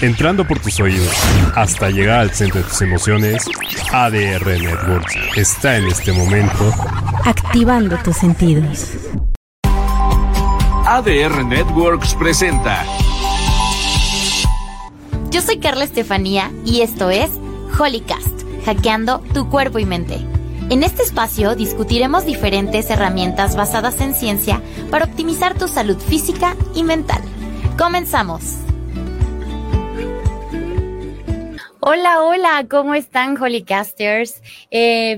[0.00, 1.12] entrando por tus oídos
[1.54, 3.44] hasta llegar al centro de tus emociones,
[3.92, 6.72] ADR Networks está en este momento
[7.24, 8.86] activando tus sentidos.
[10.86, 12.84] ADR Networks presenta.
[15.30, 17.30] Yo soy Carla Estefanía y esto es
[17.78, 20.18] Holycast, hackeando tu cuerpo y mente.
[20.70, 26.82] En este espacio discutiremos diferentes herramientas basadas en ciencia para optimizar tu salud física y
[26.82, 27.20] mental.
[27.78, 28.67] Comenzamos.
[31.90, 34.42] Hola, hola, ¿cómo están Holycasters?
[34.70, 35.16] Eh,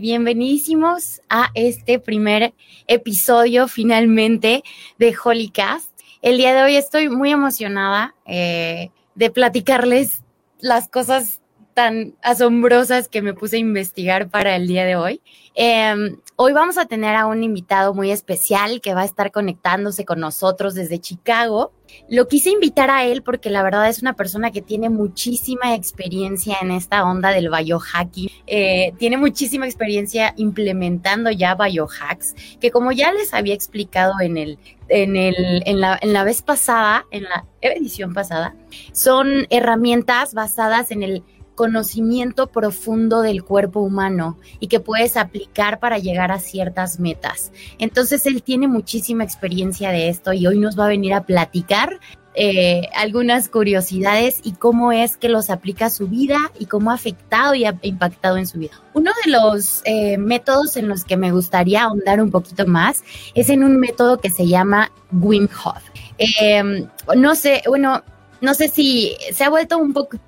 [1.28, 2.54] a este primer
[2.86, 4.62] episodio finalmente
[4.96, 5.90] de Holycast.
[6.22, 10.22] El día de hoy estoy muy emocionada eh, de platicarles
[10.60, 11.39] las cosas
[11.74, 15.20] tan asombrosas que me puse a investigar para el día de hoy.
[15.54, 20.04] Em, hoy vamos a tener a un invitado muy especial que va a estar conectándose
[20.04, 21.72] con nosotros desde Chicago.
[22.08, 26.56] Lo quise invitar a él porque la verdad es una persona que tiene muchísima experiencia
[26.62, 28.30] en esta onda del biohacking.
[28.46, 34.58] Eh, tiene muchísima experiencia implementando ya biohacks, que como ya les había explicado en el,
[34.88, 38.54] en el, en la, en la vez pasada, en la edición pasada,
[38.92, 41.24] son herramientas basadas en el
[41.60, 47.52] conocimiento profundo del cuerpo humano y que puedes aplicar para llegar a ciertas metas.
[47.78, 52.00] Entonces él tiene muchísima experiencia de esto y hoy nos va a venir a platicar
[52.34, 56.94] eh, algunas curiosidades y cómo es que los aplica a su vida y cómo ha
[56.94, 58.80] afectado y ha impactado en su vida.
[58.94, 63.50] Uno de los eh, métodos en los que me gustaría ahondar un poquito más es
[63.50, 65.82] en un método que se llama Wim Hof.
[66.16, 68.02] Em, no sé, bueno,
[68.40, 70.18] no sé si se ha vuelto un poco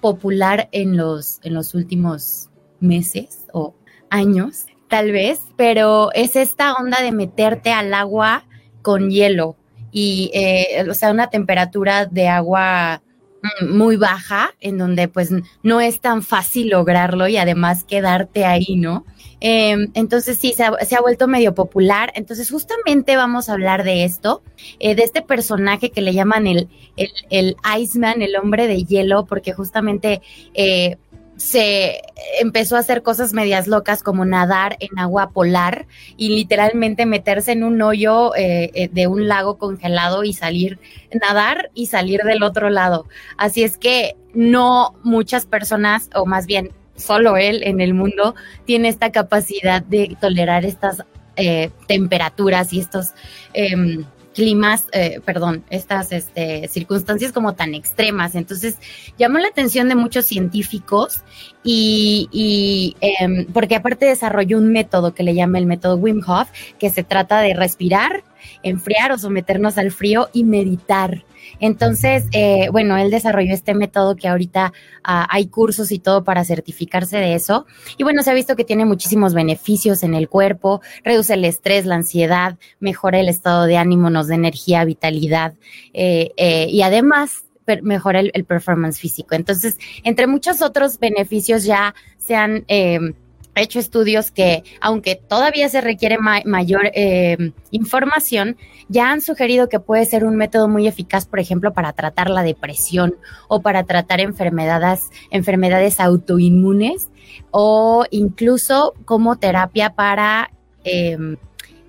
[0.00, 2.48] popular en los, en los últimos
[2.80, 3.74] meses o
[4.10, 8.44] años, tal vez, pero es esta onda de meterte al agua
[8.82, 9.56] con hielo
[9.90, 13.02] y, eh, o sea, una temperatura de agua
[13.42, 15.30] mm, muy baja, en donde pues
[15.62, 19.04] no es tan fácil lograrlo y además quedarte ahí, ¿no?
[19.40, 22.12] Em, entonces sí, se ha, vuelto medio popular.
[22.14, 24.42] Entonces justamente vamos a hablar de esto,
[24.78, 29.26] eh, de este personaje que le llaman el, el, el, Iceman, el hombre de hielo,
[29.26, 30.22] porque justamente
[30.54, 30.96] eh,
[31.36, 32.00] se
[32.40, 35.86] empezó a hacer cosas medias locas como nadar en agua polar
[36.16, 40.78] y literalmente meterse en un hoyo eh, de un lago congelado y salir,
[41.12, 43.06] nadar y salir del otro lado.
[43.36, 48.34] Así es que no muchas personas, o más bien solo él en el mundo
[48.64, 51.04] tiene esta capacidad de tolerar estas
[51.36, 53.12] eh, temperaturas y estos
[53.52, 54.04] em,
[54.36, 58.34] climas, eh, perdón, estas este, circunstancias como tan extremas.
[58.34, 58.76] Entonces,
[59.18, 61.22] llamó la atención de muchos científicos
[61.64, 66.90] y, em, porque aparte desarrolló un método que le llama el método Wim Hof, que
[66.90, 68.24] se trata de respirar,
[68.62, 71.24] enfriar o someternos al frío y meditar.
[71.60, 74.72] Entonces, eh, bueno, él desarrolló este método que ahorita
[75.04, 77.66] ah, hay cursos y todo para certificarse de eso.
[77.96, 81.86] Y bueno, se ha visto que tiene muchísimos beneficios en el cuerpo, reduce el estrés,
[81.86, 85.54] la ansiedad, mejora el estado de ánimo, nos da energía, vitalidad
[85.92, 87.44] eh, eh, y además
[87.82, 89.34] mejora el, performance físico.
[89.34, 92.64] Entonces, entre muchos otros beneficios ya se han
[93.62, 98.56] hecho estudios que, aunque todavía se requiere mayor eh, información,
[98.88, 102.42] ya han sugerido que puede ser un método muy eficaz, por ejemplo, para tratar la
[102.42, 103.14] depresión
[103.48, 107.10] o para tratar enfermedades, enfermedades autoinmunes
[107.50, 110.50] o incluso como terapia para
[110.84, 111.36] em,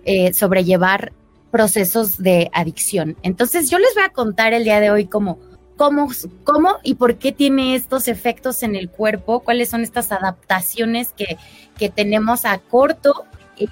[0.05, 1.13] eh, sobrellevar
[1.51, 3.17] procesos de adicción.
[3.23, 5.39] Entonces, yo les voy a contar el día de hoy cómo
[5.77, 6.09] cómo,
[6.43, 11.37] cómo y por qué tiene estos efectos en el cuerpo, cuáles son estas adaptaciones que,
[11.77, 13.25] que tenemos a corto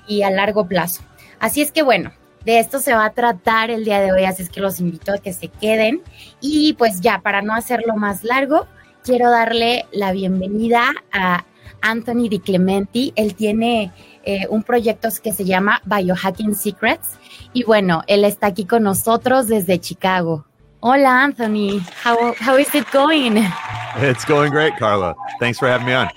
[0.07, 1.01] y a largo plazo.
[1.39, 2.11] Así es que bueno,
[2.45, 5.11] de esto se va a tratar el día de hoy, así es que los invito
[5.11, 6.01] a que se queden.
[6.39, 8.67] Y pues ya, para no hacerlo más largo,
[9.03, 11.43] quiero darle la bienvenida a
[11.81, 13.13] Anthony Di Clementi.
[13.15, 13.91] Él tiene
[14.23, 17.17] eh, un proyecto que se llama Biohacking Secrets.
[17.51, 20.45] Y bueno, él está aquí con nosotros desde Chicago.
[20.85, 21.79] Hola, Anthony.
[21.79, 23.37] How, how is it going?
[23.95, 25.15] It's going great, Carla.
[25.39, 26.11] Thanks for having me on.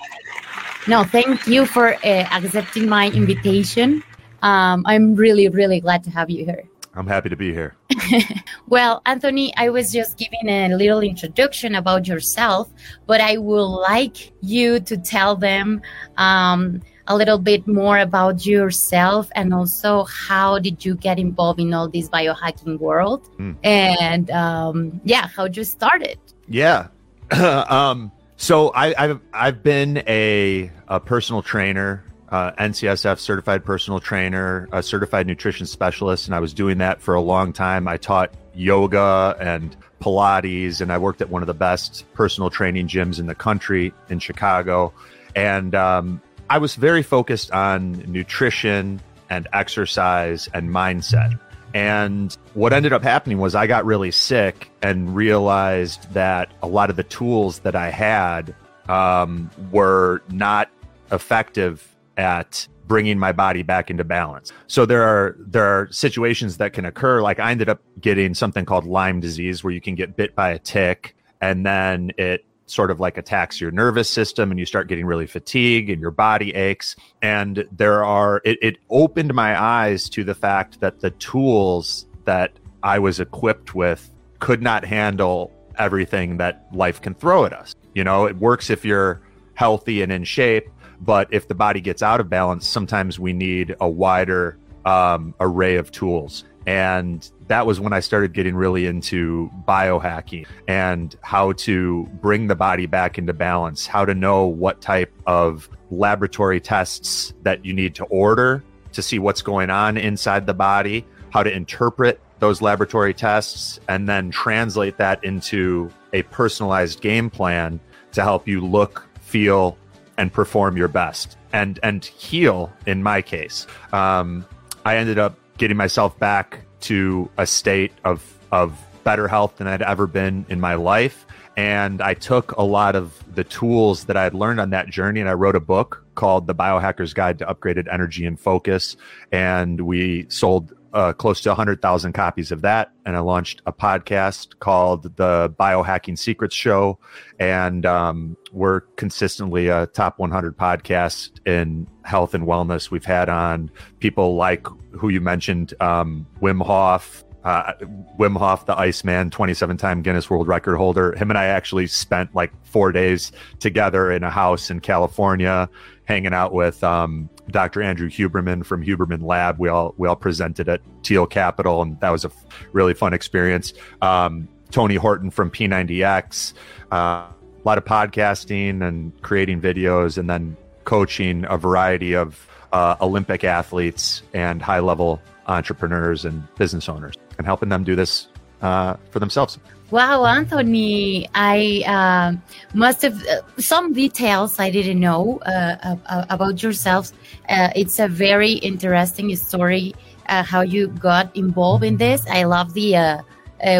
[0.87, 4.03] No, thank you for uh, accepting my invitation.
[4.43, 6.65] Um, I'm really, really glad to have you here.
[6.93, 7.77] I'm happy to be here.
[8.67, 12.69] well, Anthony, I was just giving a little introduction about yourself,
[13.07, 15.81] but I would like you to tell them
[16.17, 21.73] um, a little bit more about yourself and also how did you get involved in
[21.73, 23.55] all this biohacking world mm.
[23.63, 26.17] and um, yeah how did you started
[26.47, 26.87] yeah
[27.31, 34.69] um, so I, have I've been a, a personal trainer uh, NCSF certified personal trainer,
[34.71, 37.87] a certified nutrition specialist, and I was doing that for a long time.
[37.87, 42.87] I taught yoga and Pilates, and I worked at one of the best personal training
[42.87, 44.93] gyms in the country in Chicago.
[45.35, 51.39] And um, I was very focused on nutrition and exercise and mindset.
[51.73, 56.89] And what ended up happening was I got really sick and realized that a lot
[56.89, 58.55] of the tools that I had
[58.87, 60.69] um, were not
[61.11, 64.51] effective at bringing my body back into balance.
[64.65, 67.21] So there are there are situations that can occur.
[67.21, 70.49] Like I ended up getting something called Lyme disease, where you can get bit by
[70.49, 74.87] a tick, and then it sort of like attacks your nervous system and you start
[74.87, 76.95] getting really fatigued and your body aches.
[77.21, 82.53] And there are it, it opened my eyes to the fact that the tools that
[82.83, 87.75] i was equipped with could not handle everything that life can throw at us.
[87.95, 89.21] You know it works if you're
[89.55, 90.69] healthy and in shape
[91.01, 95.75] but if the body gets out of balance sometimes we need a wider um, array
[95.75, 102.07] of tools and that was when I started getting really into biohacking and how to
[102.21, 107.65] bring the body back into balance, how to know what type of laboratory tests that
[107.65, 108.63] you need to order
[108.93, 114.07] to see what's going on inside the body, how to interpret those laboratory tests, and
[114.07, 117.79] then translate that into a personalized game plan
[118.11, 119.75] to help you look, feel,
[120.19, 123.65] and perform your best and and heal in my case.
[123.91, 124.45] Um,
[124.85, 129.83] I ended up getting myself back to a state of of better health than I'd
[129.83, 131.25] ever been in my life.
[131.55, 135.19] And I took a lot of the tools that I had learned on that journey
[135.19, 138.95] and I wrote a book called The Biohacker's Guide to Upgraded Energy and Focus.
[139.31, 142.91] And we sold uh, close to 100,000 copies of that.
[143.05, 146.99] And I launched a podcast called The Biohacking Secrets Show.
[147.39, 152.91] And um, we're consistently a top 100 podcast in health and wellness.
[152.91, 157.23] We've had on people like who you mentioned, um, Wim Hof.
[157.41, 157.71] Uh,
[158.19, 161.15] Wim Hof, the Iceman, 27 time Guinness World Record holder.
[161.15, 165.69] Him and I actually spent like four days together in a house in California,
[166.03, 167.81] hanging out with um, Dr.
[167.81, 169.59] Andrew Huberman from Huberman Lab.
[169.59, 173.13] We all we all presented at Teal Capital, and that was a f- really fun
[173.13, 173.73] experience.
[174.01, 176.53] Um, Tony Horton from P90X,
[176.91, 180.55] uh, a lot of podcasting and creating videos, and then
[180.85, 187.45] coaching a variety of uh, Olympic athletes and high level entrepreneurs and business owners and
[187.45, 188.27] helping them do this
[188.61, 189.59] uh, for themselves.
[189.91, 196.61] Wow, Anthony, I uh, must have uh, some details I didn't know uh, uh, about
[196.61, 197.11] yourself.
[197.49, 199.95] Uh, it's a very interesting story
[200.27, 202.23] how you got involved in this.
[202.27, 203.23] I love the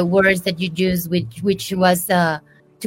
[0.03, 2.41] words that you used, which which was to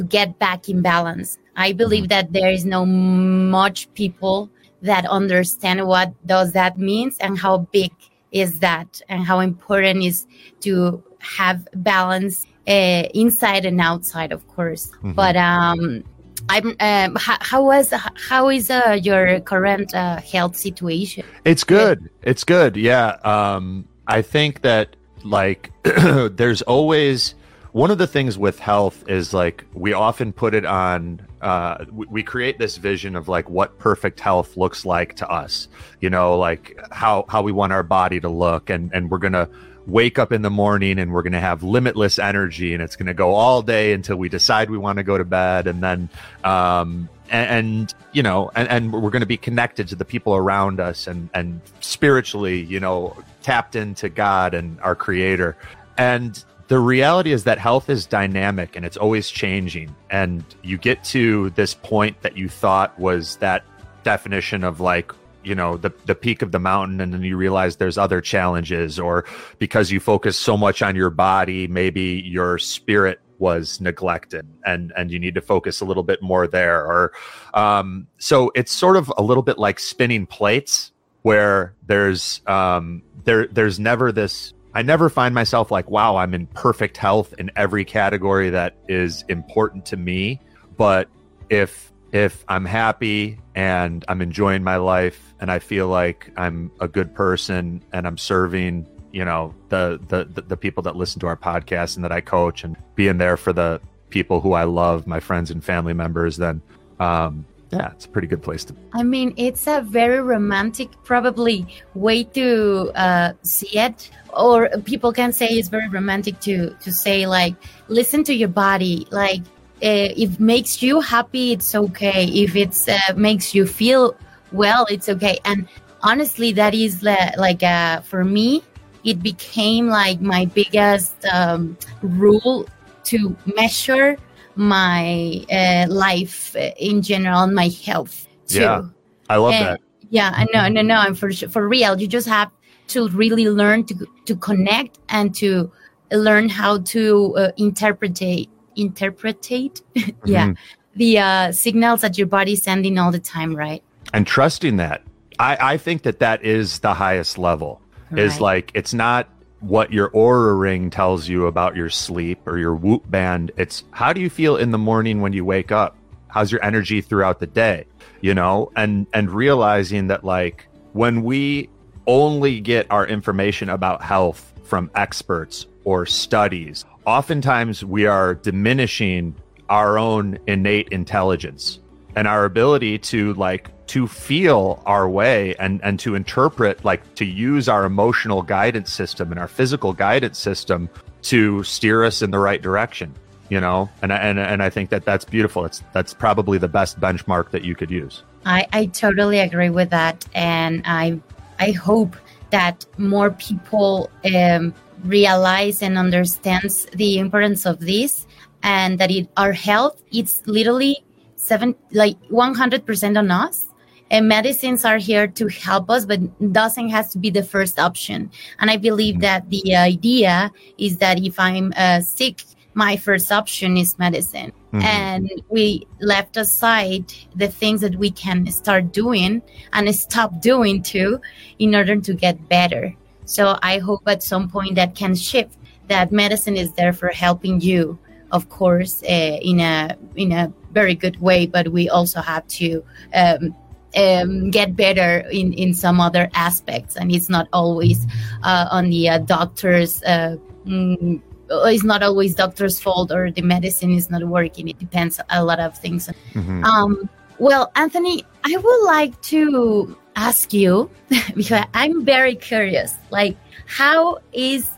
[0.09, 1.37] get back in balance.
[1.55, 4.49] I believe that there is no much people
[4.81, 7.91] that understand what does that means and how big
[8.33, 10.25] is that and how important is
[10.59, 15.13] to have balance uh, inside and outside of course mm-hmm.
[15.13, 16.03] but um
[16.49, 16.75] I'm.
[16.81, 17.93] Um, how, how, was
[18.27, 21.23] how is uh, your current uh, health situation?
[21.45, 22.09] It's good.
[22.21, 22.75] It's good.
[22.75, 23.17] Yeah.
[23.23, 27.35] Um, I think that like there's always
[27.71, 32.05] one of the things with health is like we often put it on uh, we,
[32.07, 35.67] we, create this vision of like what perfect health looks like to us
[35.99, 39.49] you know like how how we want our body to look and and we're gonna
[39.85, 43.33] wake up in the morning and we're gonna have limitless energy and it's gonna go
[43.33, 46.09] all day until we decide we want to go to bed and then
[46.43, 50.35] um and, and you know and, and we're going to be connected to the people
[50.35, 55.57] around us and and spiritually you know tapped into god and our creator
[55.97, 59.95] and the reality is that health is dynamic and it's always changing.
[60.09, 63.63] And you get to this point that you thought was that
[64.03, 65.11] definition of like,
[65.43, 68.99] you know, the, the peak of the mountain, and then you realize there's other challenges,
[68.99, 69.25] or
[69.59, 75.11] because you focus so much on your body, maybe your spirit was neglected and and
[75.11, 77.11] you need to focus a little bit more there or
[77.53, 83.47] um, so it's sort of a little bit like spinning plates where there's um, there
[83.47, 87.85] there's never this I never find myself like, wow, I'm in perfect health in every
[87.85, 90.39] category that is important to me.
[90.77, 91.09] But
[91.49, 96.87] if if I'm happy and I'm enjoying my life and I feel like I'm a
[96.87, 101.37] good person and I'm serving, you know, the the the, people that listen to our
[101.37, 105.19] podcast and that I coach and being there for the people who I love, my
[105.19, 106.61] friends and family members, then
[106.99, 108.75] um, yeah, it's a pretty good place to.
[108.93, 115.33] I mean, it's a very romantic, probably way to uh, see it, or people can
[115.33, 117.55] say it's very romantic to to say like,
[117.87, 119.41] listen to your body, like.
[119.83, 122.25] Uh, if it makes you happy, it's okay.
[122.25, 124.15] If it uh, makes you feel
[124.53, 125.39] well, it's okay.
[125.43, 125.67] And
[126.01, 128.63] honestly, that is like uh, for me,
[129.03, 132.65] it became like my biggest um, rule
[133.05, 134.17] to measure
[134.55, 138.61] my uh, life in general, my health too.
[138.61, 138.81] Yeah,
[139.29, 139.81] I love And- that.
[140.09, 142.51] Yeah, I know, no, no, and for for real, you just have
[142.89, 145.71] to really learn to to connect and to
[146.11, 149.81] learn how to uh, interpretate interpretate,
[150.25, 150.57] yeah, Mhm.
[150.95, 153.83] the uh, signals that your body's sending all the time, right?
[154.13, 155.01] and trusting that.
[155.39, 157.81] I, I think that that is the highest level.
[158.15, 159.27] Is like it's not
[159.61, 163.51] what your Oura ring tells you about your sleep or your whoop band.
[163.57, 165.97] It's how do you feel in the morning when you wake up?
[166.27, 167.85] How's your energy throughout the day?
[168.21, 171.69] You know and and realizing that like when we
[172.05, 179.35] only get our information about health from experts or studies oftentimes we are diminishing
[179.69, 181.79] our own innate intelligence
[182.15, 187.25] and our ability to like to feel our way and and to interpret like to
[187.25, 190.89] use our emotional guidance system and our physical guidance system
[191.21, 193.13] to steer us in the right direction
[193.53, 193.87] you know?
[194.01, 195.63] And and and I think that that's beautiful.
[195.65, 198.23] It's that's probably the best benchmark that you could use.
[198.45, 201.19] I, I totally agree with that, and I
[201.59, 202.15] I hope
[202.49, 208.27] that more people um, realize and understands the importance of this,
[208.61, 211.03] and that it, our health it's literally
[211.35, 213.67] seven like one hundred percent on us.
[214.11, 216.19] And medicines are here to help us, but
[216.53, 218.29] doesn't has to be the first option.
[218.59, 222.43] And I believe that the idea is that if I'm uh, sick,
[222.75, 224.83] my first option is medicine Mhm.
[224.83, 229.41] and we left aside the things that we can start doing
[229.73, 231.21] and stop doing too
[231.59, 236.11] in order to get better so i hope at some point that can shift that
[236.11, 237.97] medicine is there for helping you
[238.31, 242.83] of course uh, in a in a very good way but we also have to
[243.13, 243.55] um,
[243.95, 248.07] um, get better in, in some other aspects and it's not always
[248.43, 253.91] uh, on the uh, doctor's uh, mm, it's not always doctor's fault or the medicine
[253.91, 254.67] is not working.
[254.67, 256.09] It depends a lot of things.
[256.33, 256.63] Mhm.
[256.63, 260.89] Um, well, Anthony, I would like to ask you
[261.35, 262.95] because I'm very curious.
[263.09, 264.69] Like, how is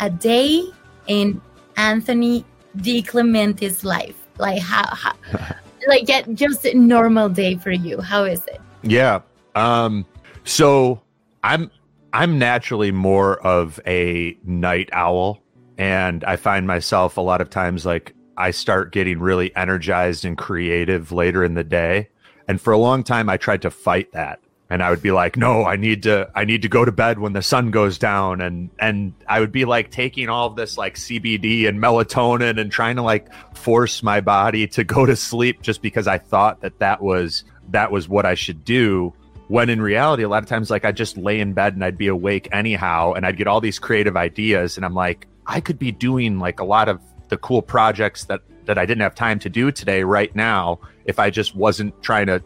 [0.00, 0.64] a day
[1.06, 1.40] in
[1.76, 2.44] Anthony
[2.76, 4.16] Di Clementi's life?
[4.38, 5.14] Like, how, how
[5.86, 8.00] like, get just a normal day for you?
[8.00, 8.60] How is it?
[8.82, 9.20] Yeah.
[9.54, 10.04] Um
[10.44, 11.00] so
[11.42, 11.70] I'm
[12.12, 15.42] I'm naturally more of a night owl
[15.78, 20.36] and I find myself a lot of times like I start getting really energized and
[20.36, 22.08] creative later in the day.
[22.46, 24.40] And for a long time I tried to fight that.
[24.70, 27.18] And I would be like, "No, I need to I need to go to bed
[27.18, 30.96] when the sun goes down." And and I would be like taking all this like
[30.96, 35.82] CBD and melatonin and trying to like force my body to go to sleep just
[35.82, 39.12] because I thought that that was that was what I should do.
[39.48, 41.98] When in reality, a lot of times, like I'd just lay in bed and I'd
[41.98, 45.78] be awake anyhow, and I'd get all these creative ideas, and I'm like, I could
[45.78, 49.38] be doing like a lot of the cool projects that that I didn't have time
[49.40, 52.42] to do today right now if I just wasn't trying to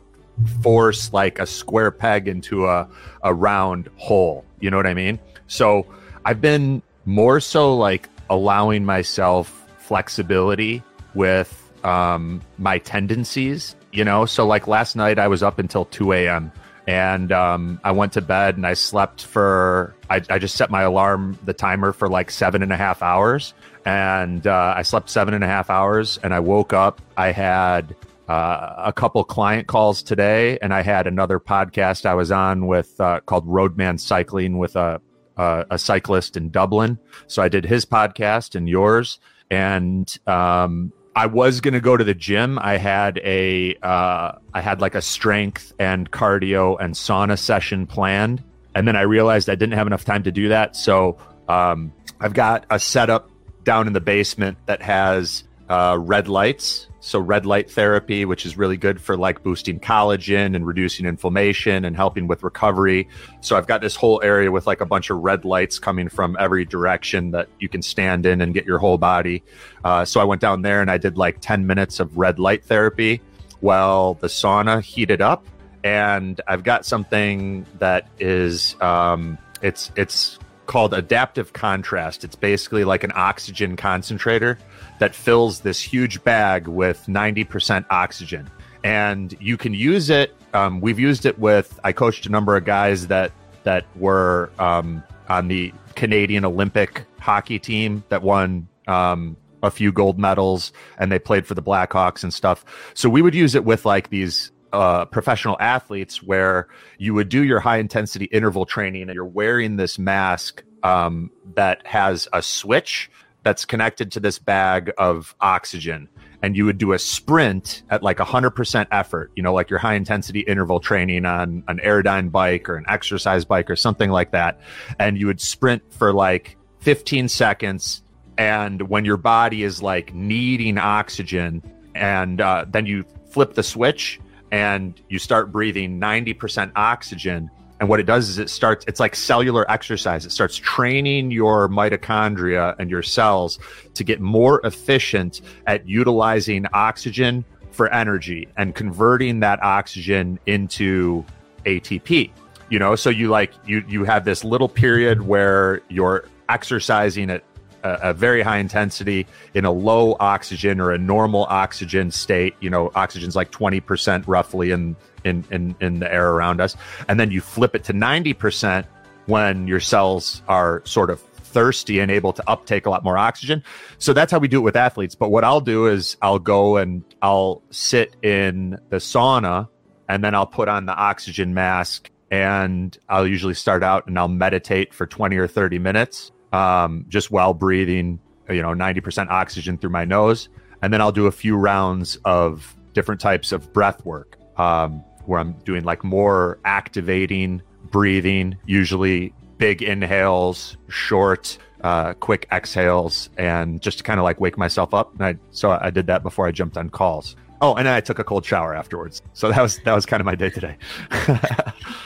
[0.62, 2.88] force like a square peg into a
[3.22, 4.44] a round hole.
[4.60, 5.18] You know what I mean?
[5.46, 5.86] So
[6.24, 10.82] I've been more so like allowing myself flexibility
[11.14, 14.26] with um, my tendencies, you know?
[14.26, 16.52] So, like last night, I was up until 2 a.m.
[16.86, 20.82] and um, I went to bed and I slept for, I, I just set my
[20.82, 23.54] alarm, the timer for like seven and a half hours.
[23.84, 27.00] And uh, I slept seven and a half hours and I woke up.
[27.16, 27.96] I had
[28.28, 33.00] uh, a couple client calls today, and I had another podcast I was on with
[33.00, 35.00] uh, called Roadman Cycling with a,
[35.36, 36.98] a a cyclist in Dublin.
[37.26, 39.18] So I did his podcast and yours,
[39.50, 42.58] and um, I was going to go to the gym.
[42.60, 48.44] I had a uh, I had like a strength and cardio and sauna session planned,
[48.74, 50.76] and then I realized I didn't have enough time to do that.
[50.76, 51.18] So
[51.48, 53.30] um, I've got a setup
[53.64, 56.86] down in the basement that has uh, red lights.
[57.00, 61.84] So red light therapy, which is really good for like boosting collagen and reducing inflammation
[61.84, 63.08] and helping with recovery.
[63.40, 66.36] So I've got this whole area with like a bunch of red lights coming from
[66.40, 69.42] every direction that you can stand in and get your whole body.
[69.84, 72.64] Uh, so I went down there and I did like 10 minutes of red light
[72.64, 73.22] therapy
[73.60, 75.46] while the sauna heated up.
[75.84, 82.24] And I've got something that is, um, it's, it's called adaptive contrast.
[82.24, 84.58] It's basically like an oxygen concentrator
[84.98, 88.50] that fills this huge bag with 90% oxygen.
[88.84, 90.34] And you can use it.
[90.54, 93.32] Um, we've used it with, I coached a number of guys that,
[93.64, 100.18] that were um, on the Canadian Olympic hockey team that won um, a few gold
[100.18, 102.64] medals and they played for the Blackhawks and stuff.
[102.94, 107.42] So we would use it with like these uh, professional athletes where you would do
[107.42, 113.10] your high intensity interval training and you're wearing this mask um, that has a switch
[113.48, 116.06] that's connected to this bag of oxygen
[116.42, 119.94] and you would do a sprint at like 100% effort, you know, like your high
[119.94, 124.60] intensity interval training on an Airdyne bike or an exercise bike or something like that.
[124.98, 128.02] And you would sprint for like 15 seconds.
[128.36, 131.62] And when your body is like needing oxygen,
[131.94, 134.20] and uh, then you flip the switch
[134.52, 137.50] and you start breathing 90% oxygen
[137.80, 140.26] and what it does is it starts, it's like cellular exercise.
[140.26, 143.58] It starts training your mitochondria and your cells
[143.94, 151.24] to get more efficient at utilizing oxygen for energy and converting that oxygen into
[151.64, 152.30] ATP.
[152.70, 157.44] You know, so you like, you, you have this little period where you're exercising at
[157.84, 162.54] a, a, very high intensity in a low oxygen or a normal oxygen state.
[162.60, 166.76] You know, oxygen's like 20% roughly in, in, in, in the air around us.
[167.08, 168.84] And then you flip it to 90%
[169.26, 173.62] when your cells are sort of thirsty and able to uptake a lot more oxygen.
[173.98, 175.14] So that's how we do it with athletes.
[175.14, 179.68] But what I'll do is I'll go and I'll sit in the sauna
[180.08, 184.28] and then I'll put on the oxygen mask and I'll usually start out and I'll
[184.28, 189.90] meditate for 20 or 30 minutes um, just while breathing, you know, 90% oxygen through
[189.90, 190.48] my nose.
[190.82, 195.40] And then I'll do a few rounds of different types of breath work um, where
[195.40, 203.98] I'm doing like more activating breathing, usually big inhales, short, uh, quick exhales, and just
[203.98, 205.12] to kind of like wake myself up.
[205.14, 207.36] And I, so I did that before I jumped on calls.
[207.60, 209.20] Oh, and I took a cold shower afterwards.
[209.32, 210.76] So that was that was kind of my day today.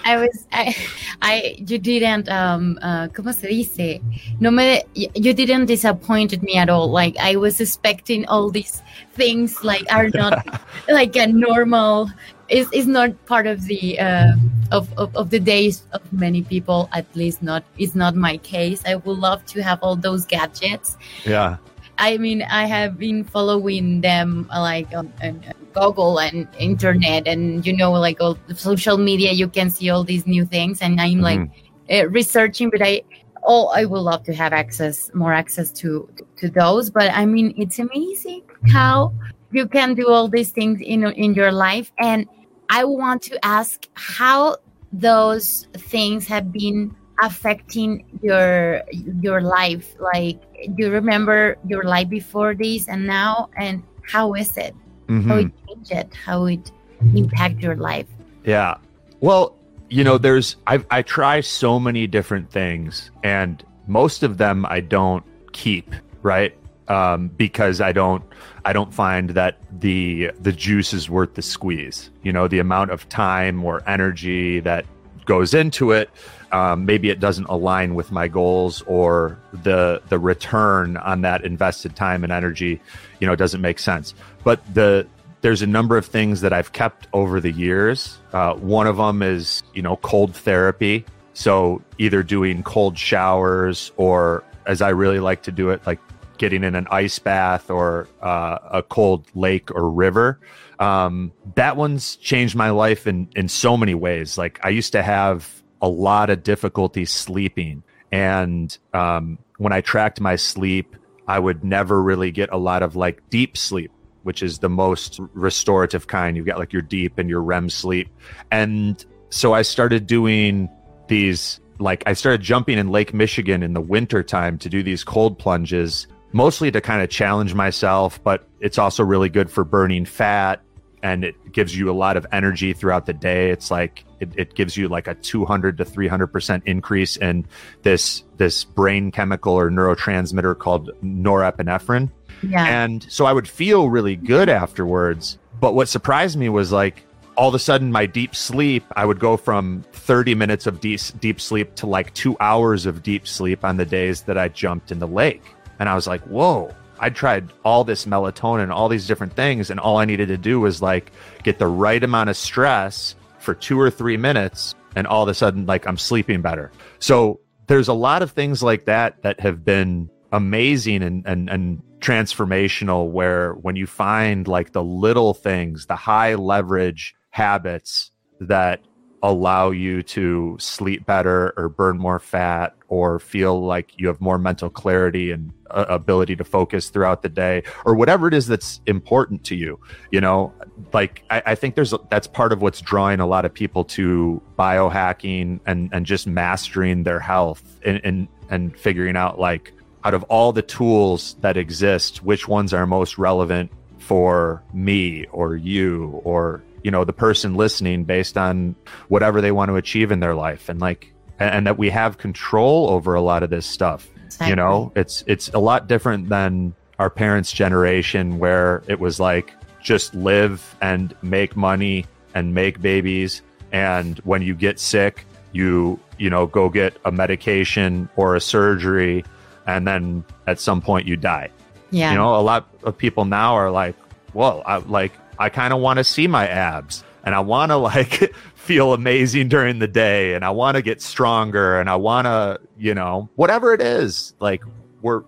[0.04, 0.75] I was I,
[1.21, 4.00] I you didn't um uh, ¿cómo se dice?
[4.40, 6.90] No me you didn't disappointed me at all.
[6.90, 8.82] Like I was expecting all these
[9.12, 12.11] things like are not like a normal
[12.52, 14.32] is is not part of the uh,
[14.71, 16.88] of, of of the days of many people.
[16.92, 18.82] At least not it's not my case.
[18.87, 20.97] I would love to have all those gadgets.
[21.25, 21.56] Yeah
[21.99, 27.75] I mean, I have been following them like on, on, Google and internet, and you
[27.75, 29.33] know, like all the social media.
[29.33, 31.22] You can see all these new things, and I'm mm-hmm.
[31.22, 31.50] like
[31.90, 32.70] uh, researching.
[32.70, 33.03] But I,
[33.44, 36.90] oh, I would love to have access, more access to to those.
[36.90, 39.14] But I mean, it's amazing how
[39.53, 42.27] you can do all these things in in your life, and
[42.72, 44.56] I want to ask how
[44.94, 48.82] those things have been affecting your
[49.20, 49.94] your life.
[50.00, 50.40] Like
[50.74, 53.50] do you remember your life before this and now?
[53.58, 54.74] And how is it?
[55.06, 55.28] Mm-hmm.
[55.28, 55.92] how it changed?
[55.92, 56.72] It how it
[57.14, 58.08] impact your life?
[58.42, 58.76] Yeah.
[59.20, 59.54] Well
[59.90, 64.80] you know there's i i try so many different things and most of them i
[64.80, 66.56] don't keep right?
[66.88, 68.24] Um, because i don't
[68.64, 72.11] i don't find that the the juice is worth the squeeze.
[72.22, 74.87] You know the amount of time or energy that
[75.25, 76.11] goes into it
[76.53, 81.96] um, maybe it doesn't align with my goals or the the return on that invested
[81.96, 82.81] time and energy
[83.20, 84.14] you know doesn't make sense.
[84.44, 85.07] But the
[85.40, 88.18] there's a number of things that i've kept over the years.
[88.33, 91.05] Uh, one of them is you know cold therapy.
[91.35, 95.98] So either doing cold showers or as i really like to do it like
[96.42, 100.40] getting in an ice bath or uh, a cold lake or river
[100.78, 105.02] um, that one's changed my life in in so many ways like i used to
[105.02, 107.83] have a lot of difficulty sleeping.
[108.12, 112.94] And um, when I tracked my sleep, I would never really get a lot of
[112.94, 113.90] like deep sleep,
[114.22, 116.37] which is the most restorative kind.
[116.37, 118.09] You've got like your deep and your REM sleep.
[118.50, 120.70] And so I started doing
[121.09, 125.02] these, like, I started jumping in Lake Michigan in the winter time to do these
[125.02, 130.05] cold plunges, mostly to kind of challenge myself, but it's also really good for burning
[130.05, 130.61] fat
[131.03, 133.51] and it gives you a lot of energy throughout the day.
[133.51, 137.47] It's like it, it gives you like a 200 to 300 percent increase in
[137.83, 142.11] this this brain chemical or neurotransmitter called norepinephrine.
[142.42, 142.64] Yeah.
[142.66, 145.38] And so I would feel really good afterwards.
[145.61, 147.05] But what surprised me was like
[147.37, 151.01] all of a sudden my deep sleep, I would go from 30 minutes of deep,
[151.18, 154.92] deep sleep to like two hours of deep sleep on the days that I jumped
[154.92, 155.42] in the lake.
[155.83, 159.81] And I was like, whoa, I tried all this melatonin, all these different things, and
[159.81, 161.11] all I needed to do was like
[161.42, 165.35] get the right amount of stress for two or three minutes, and all of a
[165.35, 166.71] sudden, like I'm sleeping better.
[167.01, 171.83] So there's a lot of things like that that have been amazing and, and, and
[171.99, 178.79] transformational where when you find like the little things, the high leverage habits that
[179.22, 184.38] allow you to sleep better or burn more fat or feel like you have more
[184.38, 188.80] mental clarity and uh, ability to focus throughout the day or whatever it is that's
[188.87, 189.78] important to you
[190.11, 190.52] you know?
[190.92, 194.42] Like I, I, think there's that's part of what's drawing a lot of people to
[194.58, 199.72] biohacking and and just mastering their health and and, and figuring out like
[200.04, 205.56] out of all the tools that exist, which ones are most relevant for me or
[205.56, 208.75] you or you know the person listening based on
[209.09, 210.68] whatever they want to achieve in their life.
[210.68, 214.51] And like and that we have control over a lot of this stuff exactly.
[214.51, 214.92] you know?
[214.95, 220.77] It's it's a lot different than our parents generation where it was like just live
[220.81, 223.42] and make money and make babies.
[223.73, 229.25] And when you get sick you you know go get a medication or a surgery.
[229.66, 231.51] And then at some point you die.
[231.90, 232.11] Yeah.
[232.11, 233.95] You know, a lot of people now are like,
[234.33, 237.77] well, I like I kind of want to see my abs and I want to
[237.77, 242.27] like feel amazing during the day and I want to get stronger and I want
[242.27, 244.62] to, you know, whatever it is, like
[245.01, 245.23] we're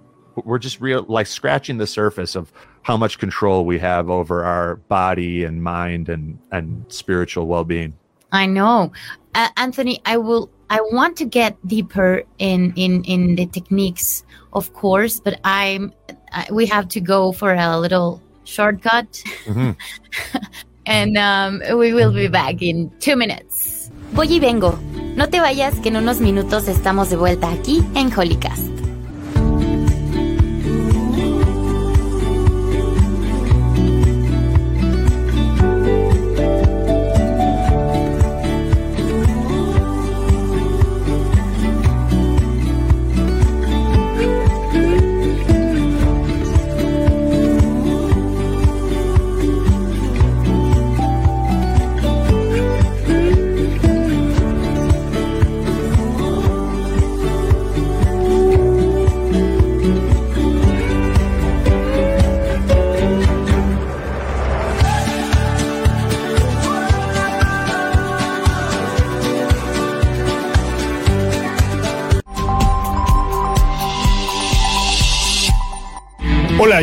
[0.45, 4.77] we're just real like scratching the surface of how much control we have over our
[4.77, 7.95] body and mind and and spiritual well-being.
[8.33, 8.93] I know.
[9.35, 14.73] Uh, Anthony, I will I want to get deeper in in in the techniques, of
[14.75, 15.93] course, but I'm
[16.51, 19.23] we have to go for a little shortcut.
[19.47, 19.71] Mm-hmm.
[20.87, 23.91] and um, we will be back in two minutes.
[24.13, 24.79] Voy y vengo.
[25.17, 28.74] No te vayas, que en unos minutos estamos de vuelta aquí en Holycast.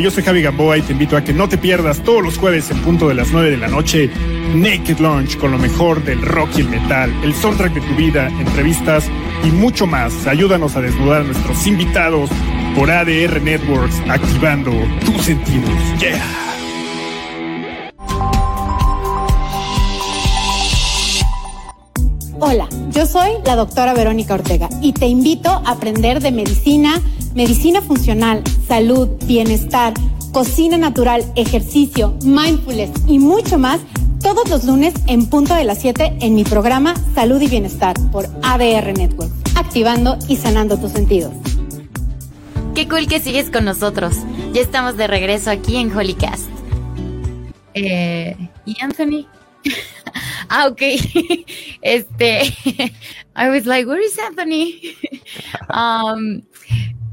[0.02, 2.72] Yo soy Javi Gamboa y te invito a que no te pierdas todos los jueves
[2.72, 4.10] en punto de las 9 de la noche
[4.56, 8.28] Naked Launch con lo mejor del rock y el metal, el soundtrack de tu vida,
[8.28, 9.08] entrevistas
[9.44, 10.26] y mucho más.
[10.26, 12.32] Ayúdanos a desnudar a nuestros invitados
[12.76, 14.72] por ADR Networks, activando
[15.06, 15.70] tus sentidos.
[16.00, 16.20] Yeah.
[22.40, 27.00] Hola, yo soy la doctora Verónica Ortega y te invito a aprender de medicina
[27.34, 29.94] medicina funcional, salud, bienestar,
[30.32, 33.82] cocina natural, ejercicio, mindfulness y mucho más
[34.22, 38.28] todos los lunes en punto de las 7 en mi programa Salud y Bienestar por
[38.44, 41.34] ADR Network, activando y sanando tus sentidos.
[42.76, 44.16] Qué cool que sigues con nosotros.
[44.54, 46.48] Ya estamos de regreso aquí en Holycast.
[47.74, 49.28] Eh, ¿Y Anthony?
[50.50, 50.82] ah, ok.
[51.82, 52.44] este,
[53.36, 54.96] I was like, where is Anthony?
[55.70, 56.44] um,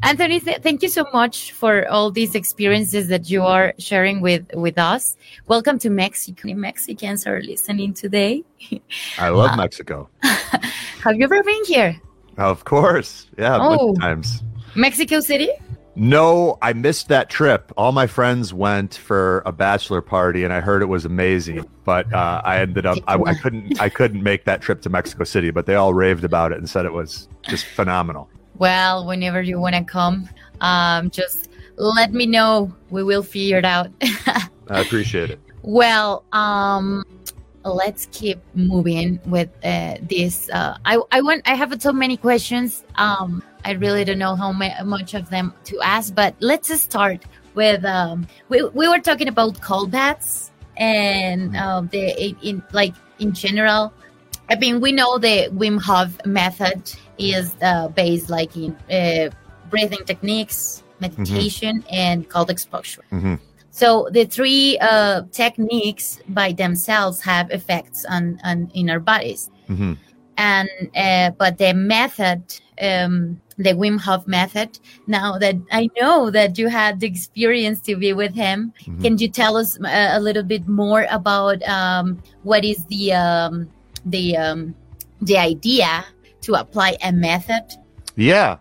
[0.03, 4.47] Anthony, th- thank you so much for all these experiences that you are sharing with
[4.55, 5.17] with us.
[5.49, 6.55] Welcome to Mexico.
[6.55, 8.45] Mexicans are listening today.
[9.19, 10.09] I love uh, Mexico.
[10.23, 12.01] have you ever been here?
[12.37, 14.45] Of course, yeah, oh, times.
[14.77, 15.51] Mexico City.
[15.97, 17.73] No, I missed that trip.
[17.77, 21.69] All my friends went for a bachelor party, and I heard it was amazing.
[21.85, 25.25] But uh, I ended up I, I couldn't I couldn't make that trip to Mexico
[25.25, 25.51] City.
[25.51, 28.31] But they all raved about it and said it was just phenomenal.
[28.59, 30.29] Well, whenever you want to come,
[30.61, 32.75] um, just let me know.
[32.91, 33.91] We will figure it out.
[34.03, 35.41] I appreciate it.
[35.63, 37.05] Well, um,
[37.65, 40.49] let's keep moving with uh, this.
[40.51, 42.85] Uh, I I want I have so many questions.
[42.97, 47.25] Um, I really don't know how ma- much of them to ask, but let's start
[47.55, 52.95] with um, we we were talking about cold baths and uh, the in, in like
[53.19, 53.93] in general.
[54.51, 59.31] I mean, we know the Wim Hof method is uh, based like in uh,
[59.71, 61.95] breathing techniques, meditation, mm-hmm.
[61.95, 63.05] and cold exposure.
[63.13, 63.35] Mm-hmm.
[63.71, 69.93] So the three uh, techniques by themselves have effects on, on in our bodies, mm-hmm.
[70.37, 72.43] and uh, but the method,
[72.83, 74.79] um, the Wim Hof method.
[75.07, 79.03] Now that I know that you had the experience to be with him, mm-hmm.
[79.03, 83.13] can you tell us a, uh, a little bit more about um, what is the
[83.13, 83.71] um,
[84.05, 84.75] the um,
[85.21, 86.05] the idea
[86.43, 87.65] to apply a method?
[88.17, 88.59] Yeah.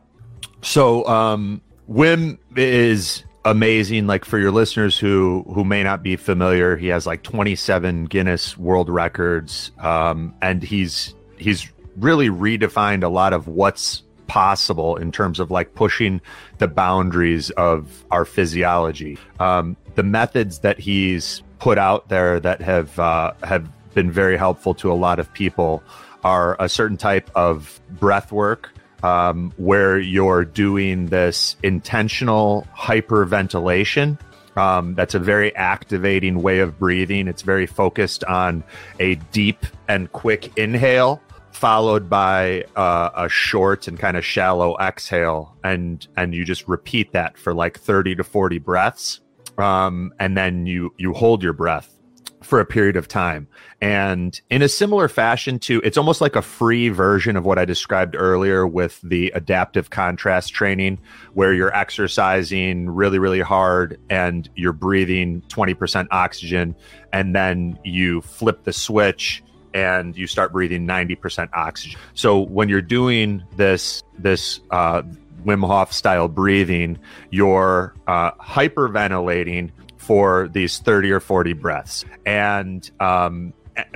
[0.62, 4.08] So um, Wim is amazing.
[4.08, 8.58] Like for your listeners who who may not be familiar, he has like 27 Guinness
[8.58, 15.40] World Records, um, and he's he's really redefined a lot of what's possible in terms
[15.40, 16.22] of like pushing
[16.58, 19.18] the boundaries of our physiology.
[19.40, 24.76] Um, the methods that he's put out there that have uh, have been very helpful
[24.76, 25.82] to a lot of people
[26.28, 28.70] are a certain type of breath work,
[29.02, 34.20] um, where you're doing this intentional hyperventilation.
[34.58, 37.30] Um, that's a very activating way of breathing.
[37.30, 38.63] It's very focused on
[39.00, 45.56] a deep and quick inhale, followed by uh, a short and kind of shallow exhale,
[45.63, 49.22] and and you just repeat that for like thirty to forty breaths,
[49.58, 51.97] um, and then you you hold your breath
[52.41, 53.47] for a period of time.
[53.82, 57.65] And in a similar fashion to it's almost like a free version of what I
[57.65, 61.00] described earlier with the adaptive contrast training
[61.34, 66.76] where you're exercising really really hard and you're breathing 20% oxygen
[67.12, 72.00] and then you flip the switch and you start breathing 90% oxygen.
[72.13, 75.04] So when you're doing this this uh,
[75.45, 79.71] Wim Hof style breathing, you're uh, hyperventilating
[80.08, 82.06] for these 30 or 40 breaths.
[82.26, 83.52] And um,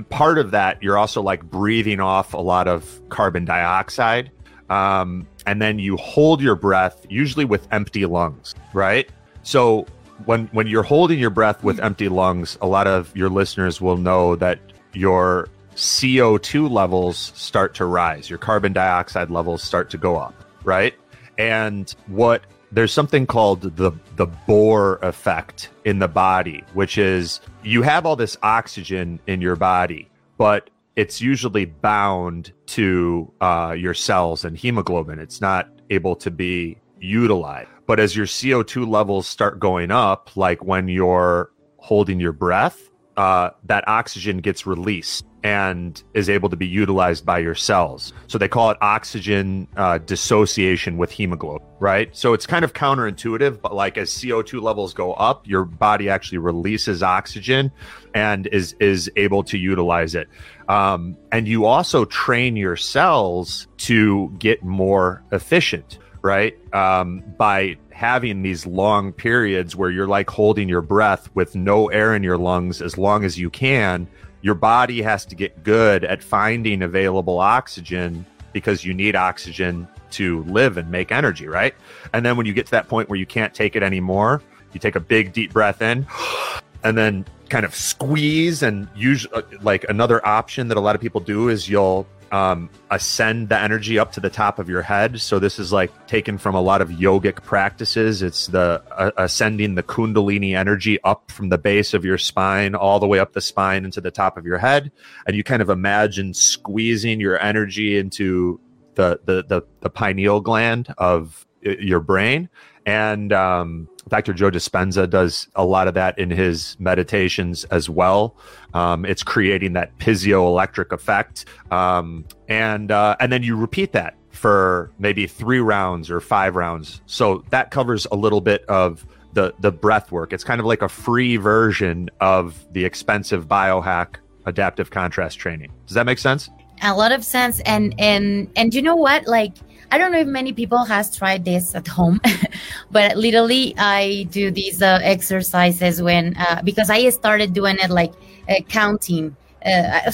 [0.10, 4.30] part of that, you're also like breathing off a lot of carbon dioxide.
[4.70, 9.10] Um, and then you hold your breath, usually with empty lungs, right?
[9.44, 9.86] So
[10.26, 13.98] when when you're holding your breath with empty lungs, a lot of your listeners will
[13.98, 14.60] know that
[14.92, 20.94] your CO2 levels start to rise, your carbon dioxide levels start to go up, right?
[21.38, 27.82] And what there's something called the the Bohr effect in the body, which is you
[27.82, 34.46] have all this oxygen in your body, but it's usually bound to uh, your cells
[34.46, 35.20] and hemoglobin.
[35.20, 37.70] It's not able to be utilized.
[37.88, 42.91] But as your CO2 levels start going up, like when you're holding your breath,
[43.22, 48.14] uh, that oxygen gets released and is able to be utilized by your cells.
[48.26, 52.10] So they call it oxygen uh, dissociation with hemoglobin, right?
[52.18, 56.40] So it's kind of counterintuitive, but like as CO2 levels go up, your body actually
[56.40, 57.72] releases oxygen
[58.16, 60.28] and is is able to utilize it.
[60.68, 66.58] Um, and you also train your cells to get more efficient, right?
[66.74, 72.16] Um, by having these long periods where you're like holding your breath with no air
[72.16, 74.08] in your lungs as long as you can
[74.42, 80.44] your body has to get good at finding available oxygen because you need oxygen to
[80.46, 81.76] live and make energy, right?
[82.12, 84.42] And then when you get to that point where you can't take it anymore,
[84.74, 86.08] you take a big deep breath in
[86.84, 91.02] and then kind of squeeze and use uh, like another option that a lot of
[91.02, 95.20] people do is you'll um, ascend the energy up to the top of your head.
[95.20, 98.22] So this is like taken from a lot of yogic practices.
[98.22, 103.00] It's the uh, ascending the kundalini energy up from the base of your spine all
[103.00, 104.92] the way up the spine into the top of your head,
[105.28, 108.60] and you kind of imagine squeezing your energy into
[108.96, 112.50] the the the, the pineal gland of uh, your brain
[112.86, 114.34] and um, Dr.
[114.34, 118.36] Joe Dispenza does a lot of that in his meditations as well.
[118.74, 124.92] Um, it's creating that piezoelectric effect, um, and uh, and then you repeat that for
[125.00, 127.02] maybe three rounds or five rounds.
[127.06, 130.34] So that covers a little bit of the the breath work.
[130.34, 135.72] It's kind of like a free version of the expensive biohack adaptive contrast training.
[135.88, 136.50] Does that make sense?
[136.82, 139.54] A lot of sense, and and and you know what, like
[139.92, 142.22] I don't know if many people has tried this at home,
[142.92, 148.14] but literally I do these uh, exercises when uh, because I started doing it like
[148.50, 149.36] uh, counting.
[149.66, 150.12] Uh,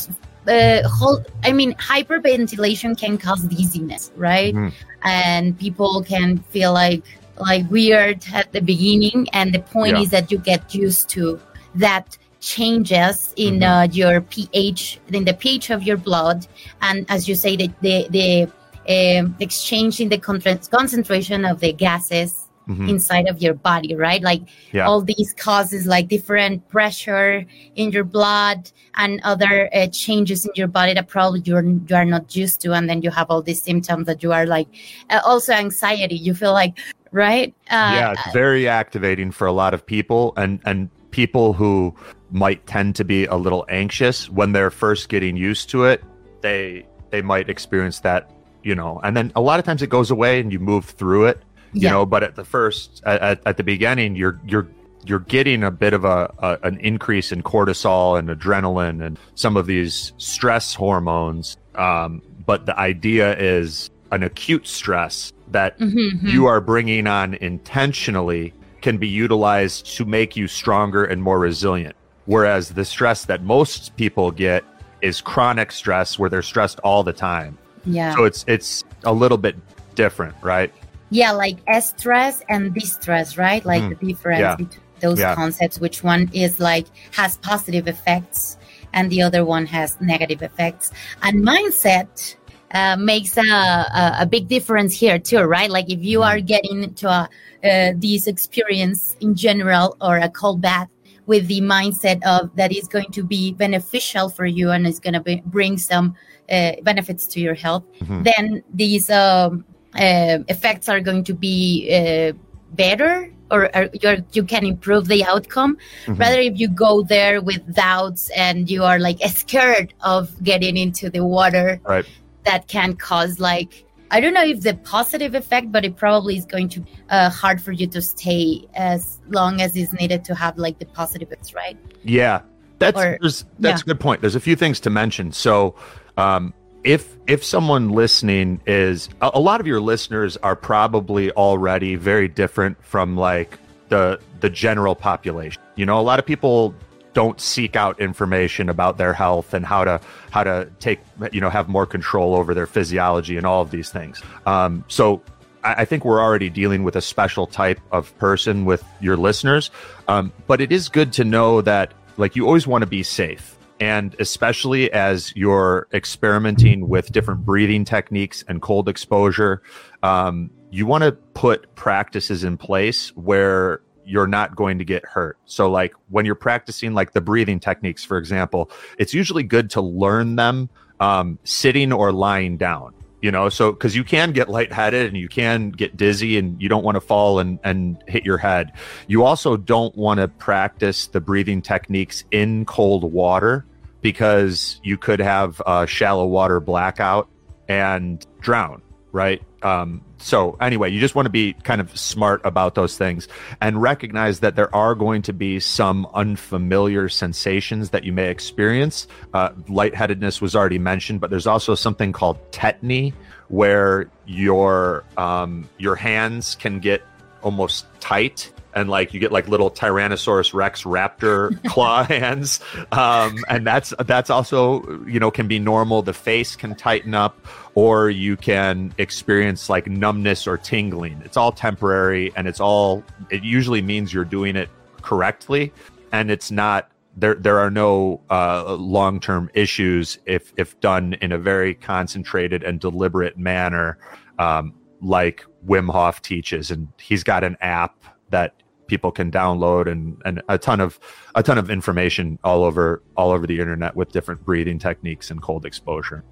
[0.47, 4.53] uh, I mean, hyperventilation can cause dizziness, right?
[4.53, 4.73] Mm.
[5.03, 7.03] And people can feel like
[7.39, 10.03] like weird at the beginning, and the point yeah.
[10.03, 11.39] is that you get used to
[11.75, 13.63] that changes in mm-hmm.
[13.63, 16.47] uh, your pH, in the pH of your blood,
[16.81, 18.51] and as you say, the the, the
[18.87, 22.89] um, exchanging the concentration of the gases Mm-hmm.
[22.89, 24.21] inside of your body, right?
[24.21, 24.41] Like
[24.73, 24.85] yeah.
[24.85, 27.45] all these causes like different pressure
[27.75, 32.03] in your blood and other uh, changes in your body that probably you're you are
[32.03, 34.67] not used to, and then you have all these symptoms that you are like
[35.09, 36.17] uh, also anxiety.
[36.17, 36.77] You feel like
[37.13, 37.55] right?
[37.69, 41.95] Uh, yeah, it's very activating for a lot of people, and and people who
[42.31, 46.03] might tend to be a little anxious when they're first getting used to it.
[46.41, 48.29] They they might experience that
[48.67, 51.27] you know, and then a lot of times it goes away and you move through
[51.27, 51.91] it, you yeah.
[51.91, 54.67] know, but at the first, at, at the beginning, you're, you're,
[55.05, 59.55] you're getting a bit of a, a, an increase in cortisol and adrenaline and some
[59.55, 61.55] of these stress hormones.
[61.75, 66.27] Um, but the idea is an acute stress that mm-hmm, mm-hmm.
[66.27, 71.95] you are bringing on intentionally can be utilized to make you stronger and more resilient.
[72.25, 74.65] Whereas the stress that most people get
[75.01, 77.57] is chronic stress where they're stressed all the time.
[77.87, 78.15] Yeah.
[78.15, 79.55] So it's it's a little bit
[79.95, 80.71] different, right?
[81.09, 83.63] Yeah, like stress and distress, right?
[83.65, 83.97] Like mm.
[83.97, 84.55] the difference yeah.
[84.55, 85.35] between those yeah.
[85.35, 85.79] concepts.
[85.79, 88.57] Which one is like has positive effects
[88.93, 90.91] and the other one has negative effects.
[91.21, 92.35] And mindset
[92.71, 95.69] uh, makes a, a, a, big difference here too, right?
[95.69, 97.29] Like if you are getting to a,
[97.63, 100.89] uh, this experience in general or a cold bath
[101.27, 105.21] with the mindset of that is going to be beneficial for you and is going
[105.21, 106.15] to bring some
[106.49, 108.23] uh, benefits to your health, mm-hmm.
[108.23, 112.33] then these um, uh, effects are going to be uh,
[112.73, 113.89] better or, or
[114.33, 116.15] you can improve the outcome mm-hmm.
[116.15, 121.09] rather if you go there with doubts and you are like scared of getting into
[121.09, 122.05] the water right
[122.43, 126.45] that can cause like I don't know if the positive effect, but it probably is
[126.45, 130.57] going to uh, hard for you to stay as long as is needed to have
[130.57, 131.77] like the positive effects, right?
[132.03, 132.41] Yeah,
[132.79, 133.75] that's or, that's yeah.
[133.75, 134.21] a good point.
[134.21, 135.33] There's a few things to mention.
[135.33, 135.75] So,
[136.17, 136.53] um,
[136.83, 142.27] if if someone listening is a, a lot of your listeners are probably already very
[142.27, 143.57] different from like
[143.89, 145.61] the the general population.
[145.75, 146.73] You know, a lot of people
[147.13, 149.99] don't seek out information about their health and how to
[150.29, 150.99] how to take
[151.31, 154.21] you know have more control over their physiology and all of these things.
[154.45, 155.21] Um, so
[155.63, 159.71] I, think we're already dealing with a special type of person with your listeners,
[160.07, 163.56] um, but it is good to know that like you always want to be safe.
[163.79, 169.61] And especially as you're experimenting with different breathing techniques and cold exposure,
[170.03, 175.37] um, you want to put practices in place where you're not going to get hurt.
[175.45, 179.81] So like when you're practicing like the breathing techniques, for example, it's usually good to
[179.81, 182.93] learn them um, sitting or lying down.
[183.19, 186.69] You know, so because you can get lightheaded and you can get dizzy and you
[186.69, 188.73] don't want to fall and, and hit your head.
[189.07, 193.65] You also don't want to practice the breathing techniques in cold water
[194.01, 197.27] because you could have a shallow water blackout
[197.67, 199.41] and drown, right?
[199.63, 203.27] Um, so anyway, you just want to be kind of smart about those things
[203.61, 209.07] and recognize that there are going to be some unfamiliar sensations that you may experience.
[209.33, 213.13] Uh, lightheadedness was already mentioned, but there's also something called tetany,
[213.49, 217.01] where your um, your hands can get
[217.41, 222.59] almost tight and like you get like little Tyrannosaurus Rex raptor claw hands,
[222.91, 226.03] um, and that's that's also you know can be normal.
[226.03, 231.21] The face can tighten up, or you can experience like numbness or tingling.
[231.23, 234.67] It's all temporary, and it's all it usually means you're doing it
[235.03, 235.71] correctly,
[236.11, 241.31] and it's not there there are no uh, long term issues if if done in
[241.31, 243.99] a very concentrated and deliberate manner,
[244.39, 248.55] um, like Wim Hof teaches, and he's got an app that
[248.87, 250.99] people can download and, and a ton of
[251.35, 255.43] a ton of information all over all over the internet with different breathing techniques and
[255.43, 256.23] cold exposure.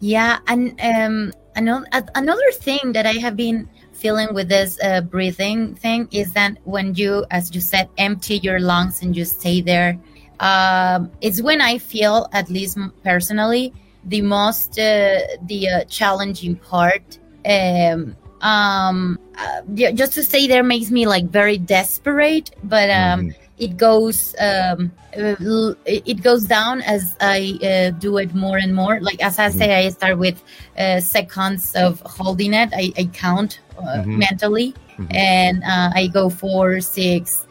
[0.00, 5.74] Yeah, and um, another another thing that I have been feeling with this uh, breathing
[5.74, 9.98] thing is that when you, as you said, empty your lungs and you stay there,
[10.40, 17.18] um, it's when I feel, at least personally, the most uh, the uh, challenging part.
[17.44, 19.60] Um, um uh,
[19.92, 23.49] just to stay there makes me like very desperate but um mm-hmm.
[23.60, 29.00] It goes um uh, it goes down as i uh, do it more and more
[29.00, 29.58] like as i mm-hmm.
[29.58, 30.42] say i start with
[30.78, 34.18] uh, seconds of holding it i, I count uh, mm-hmm.
[34.18, 35.14] mentally mm-hmm.
[35.14, 37.46] and uh, i go four six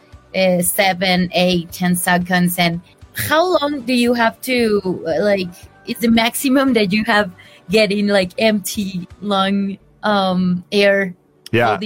[0.60, 2.80] seven eight ten seconds and
[3.14, 4.80] how long do you have to
[5.20, 5.48] like
[5.86, 7.34] is the maximum that you have
[7.68, 11.14] getting like empty lung um air
[11.52, 11.78] yeah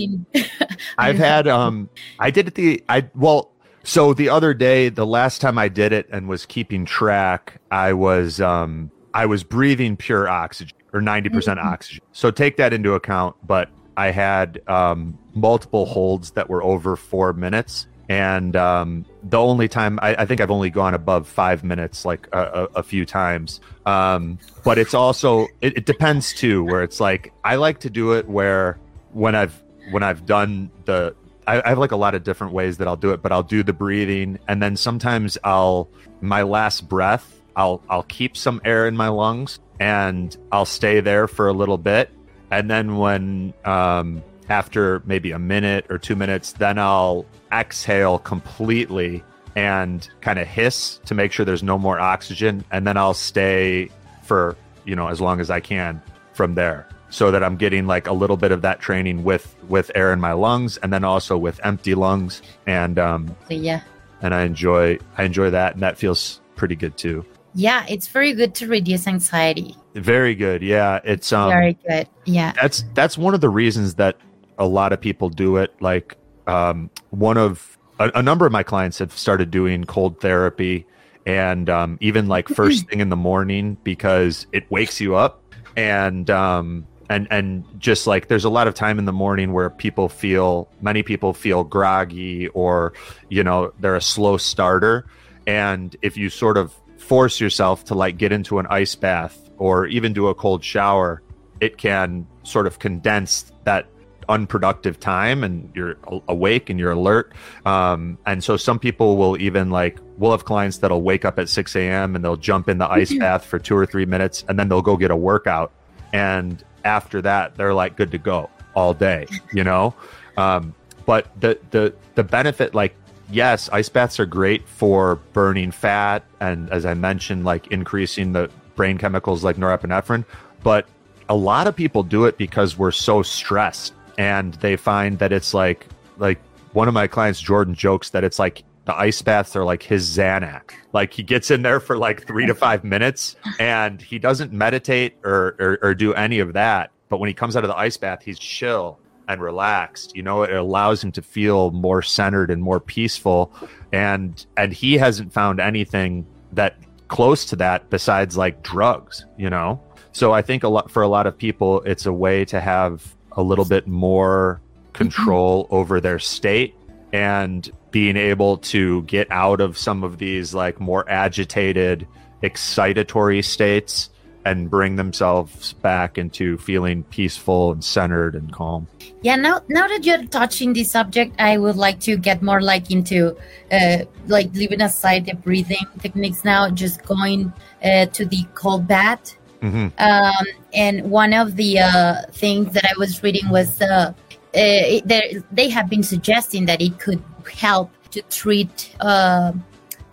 [0.98, 3.53] i've had um i did it the i well
[3.85, 7.92] so the other day the last time i did it and was keeping track i
[7.92, 12.05] was um i was breathing pure oxygen or 90% mm hmm oxygen.
[12.12, 17.33] So take that into account but i had um multiple holds that were over four
[17.33, 17.87] minutes.
[18.09, 22.29] And um, the only time I, I, think I've only gone above five minutes like
[22.33, 23.61] a, a, a few times.
[23.87, 28.12] Um, but it's also it, it, depends too, where it's like I like to do
[28.12, 28.79] it where
[29.12, 32.78] when I've when I've done the I, I have like a lot of different ways
[32.78, 35.88] that I'll do it, but I'll do the breathing, and then sometimes I'll
[36.20, 41.26] my last breath I'll I'll keep some air in my lungs and I'll stay there
[41.28, 42.11] for a little bit,
[42.50, 49.22] and then when um, after maybe a minute or two minutes, then I'll exhale completely
[49.57, 52.64] and kind of hiss to make sure there's no more oxygen.
[52.72, 53.88] And then I'll stay
[54.24, 58.08] for, you know, as long as I can from there so that I'm getting like
[58.08, 61.38] a little bit of that training with, with air in my lungs and then also
[61.38, 62.42] with empty lungs.
[62.66, 63.82] And, um, yeah.
[64.20, 65.74] And I enjoy, I enjoy that.
[65.74, 67.24] And that feels pretty good too.
[67.54, 67.86] Yeah.
[67.88, 69.76] It's very good to reduce anxiety.
[69.94, 70.60] Very good.
[70.60, 70.98] Yeah.
[71.04, 72.08] It's, um, very good.
[72.24, 72.52] Yeah.
[72.60, 74.16] That's, that's one of the reasons that
[74.58, 75.72] a lot of people do it.
[75.80, 76.16] Like
[76.48, 80.84] um, one of a, a, number of my clients have started doing cold therapy,
[81.26, 85.42] and um, even like first thing in the morning because it wakes you up.
[85.76, 89.70] and um, and and just like there's a lot of time in the morning where
[89.70, 92.92] people feel many people feel groggy or
[93.28, 95.07] you know they're a slow starter.
[95.46, 99.86] And if you sort of force yourself to like get into an ice bath or
[99.86, 101.22] even do a cold shower
[101.61, 103.86] it can sort of condense that
[104.28, 105.96] unproductive time and you're
[106.28, 107.32] awake and you're alert.
[107.66, 111.48] Um, and so some people will even like we'll have clients that'll wake up at
[111.48, 114.59] 6 a.m and they'll jump in the ice bath for two or three minutes and
[114.59, 115.72] then they'll go get a workout.
[116.12, 119.95] And after that they're like good to go all day you know?
[120.37, 120.74] Um,
[121.07, 122.95] but the the the benefit like
[123.30, 128.51] yes ice baths are great for burning fat and as i mentioned like increasing the
[128.76, 130.24] brain chemicals like norepinephrine
[130.62, 130.87] but
[131.28, 135.55] a lot of people do it because we're so stressed and they find that it's
[135.55, 135.87] like
[136.18, 136.39] like
[136.72, 140.09] one of my clients jordan jokes that it's like the ice baths are like his
[140.16, 140.72] Xanax.
[140.93, 145.16] Like he gets in there for like three to five minutes and he doesn't meditate
[145.24, 146.91] or, or, or do any of that.
[147.09, 150.14] But when he comes out of the ice bath, he's chill and relaxed.
[150.14, 153.53] You know, it allows him to feel more centered and more peaceful.
[153.93, 156.76] And and he hasn't found anything that
[157.09, 159.80] close to that besides like drugs, you know?
[160.12, 163.16] So I think a lot for a lot of people it's a way to have
[163.32, 164.93] a little bit more mm-hmm.
[164.93, 166.74] control over their state
[167.12, 172.09] and being able to get out of some of these like more agitated,
[172.42, 174.11] excitatory states
[174.45, 178.88] and bring themselves back into feeling peaceful and centered and calm.
[179.22, 182.90] Yeah, now now that you're touching this subject, I would like to get more like
[182.90, 183.36] into
[183.70, 187.53] uh, like leaving aside the breathing techniques now, just going
[187.84, 189.36] uh, to the cold bath.
[189.62, 189.86] Mm-hmm.
[189.99, 194.12] Um, and one of the uh, things that I was reading was uh, uh,
[194.55, 199.52] they have been suggesting that it could help to treat uh,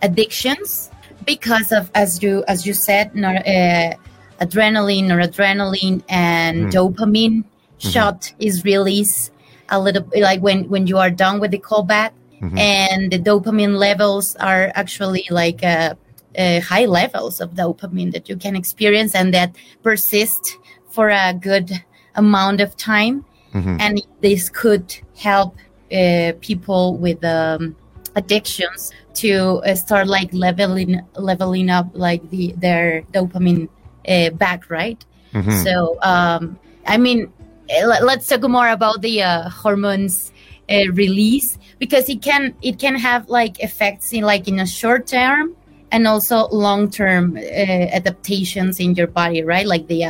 [0.02, 0.90] addictions
[1.24, 3.94] because of as you as you said nor, uh,
[4.40, 6.72] adrenaline or adrenaline and mm.
[6.72, 7.88] dopamine mm-hmm.
[7.88, 9.30] shot is released
[9.68, 12.58] a little like when when you are done with the cold bath mm-hmm.
[12.58, 15.94] and the dopamine levels are actually like uh,
[16.36, 20.58] uh, high levels of dopamine that you can experience and that persist
[20.90, 21.70] for a good
[22.16, 23.24] amount of time
[23.54, 23.76] mm-hmm.
[23.80, 25.56] and this could help
[25.92, 27.76] uh, people with um,
[28.16, 33.68] addictions to uh, start like leveling leveling up like the their dopamine
[34.08, 35.50] uh, back right mm-hmm.
[35.62, 37.30] so um, i mean
[37.70, 40.32] uh, let's talk more about the uh, hormones
[40.70, 45.06] uh, release because it can it can have like effects in like in a short
[45.06, 45.54] term
[45.90, 50.00] and also long term adaptations in your body right like the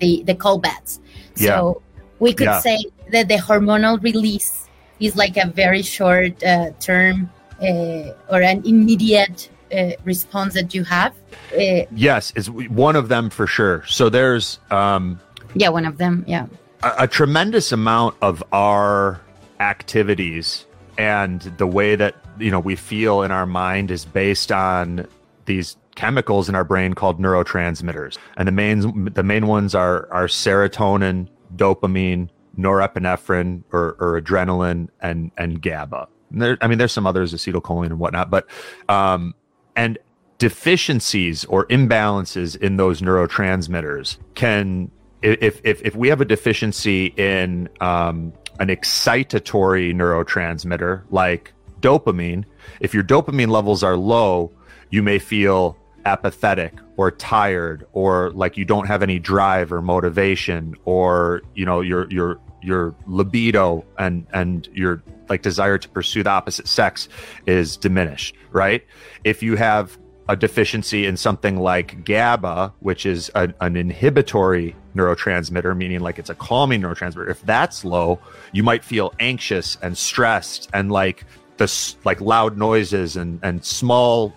[0.00, 1.00] the the cold baths
[1.36, 1.56] yeah.
[1.56, 1.82] so
[2.24, 2.60] we could yeah.
[2.60, 2.78] say
[3.12, 4.66] that the hormonal release
[4.98, 10.84] is like a very short uh, term uh, or an immediate uh, response that you
[10.84, 11.12] have.
[11.52, 13.84] Uh, yes, is one of them for sure.
[13.86, 15.20] So there's um,
[15.54, 16.24] yeah, one of them.
[16.26, 16.46] Yeah,
[16.82, 19.20] a, a tremendous amount of our
[19.60, 20.64] activities
[20.96, 25.06] and the way that you know we feel in our mind is based on
[25.44, 30.26] these chemicals in our brain called neurotransmitters and the main the main ones are are
[30.26, 32.28] serotonin dopamine,
[32.58, 36.08] norepinephrine or, or adrenaline, and and GABA.
[36.30, 38.46] And there, I mean, there's some others, acetylcholine and whatnot, but
[38.88, 39.34] um,
[39.76, 39.98] and
[40.38, 44.90] deficiencies or imbalances in those neurotransmitters can,
[45.22, 52.44] if if if we have a deficiency in um, an excitatory neurotransmitter like dopamine,
[52.80, 54.50] if your dopamine levels are low,
[54.90, 60.74] you may feel apathetic or tired or like you don't have any drive or motivation
[60.84, 66.30] or you know your your your libido and and your like desire to pursue the
[66.30, 67.08] opposite sex
[67.46, 68.84] is diminished right
[69.24, 69.98] if you have
[70.28, 76.30] a deficiency in something like GABA, which is a, an inhibitory neurotransmitter, meaning like it's
[76.30, 77.28] a calming neurotransmitter.
[77.28, 78.18] If that's low,
[78.52, 81.26] you might feel anxious and stressed and like
[81.58, 84.34] the like loud noises and and small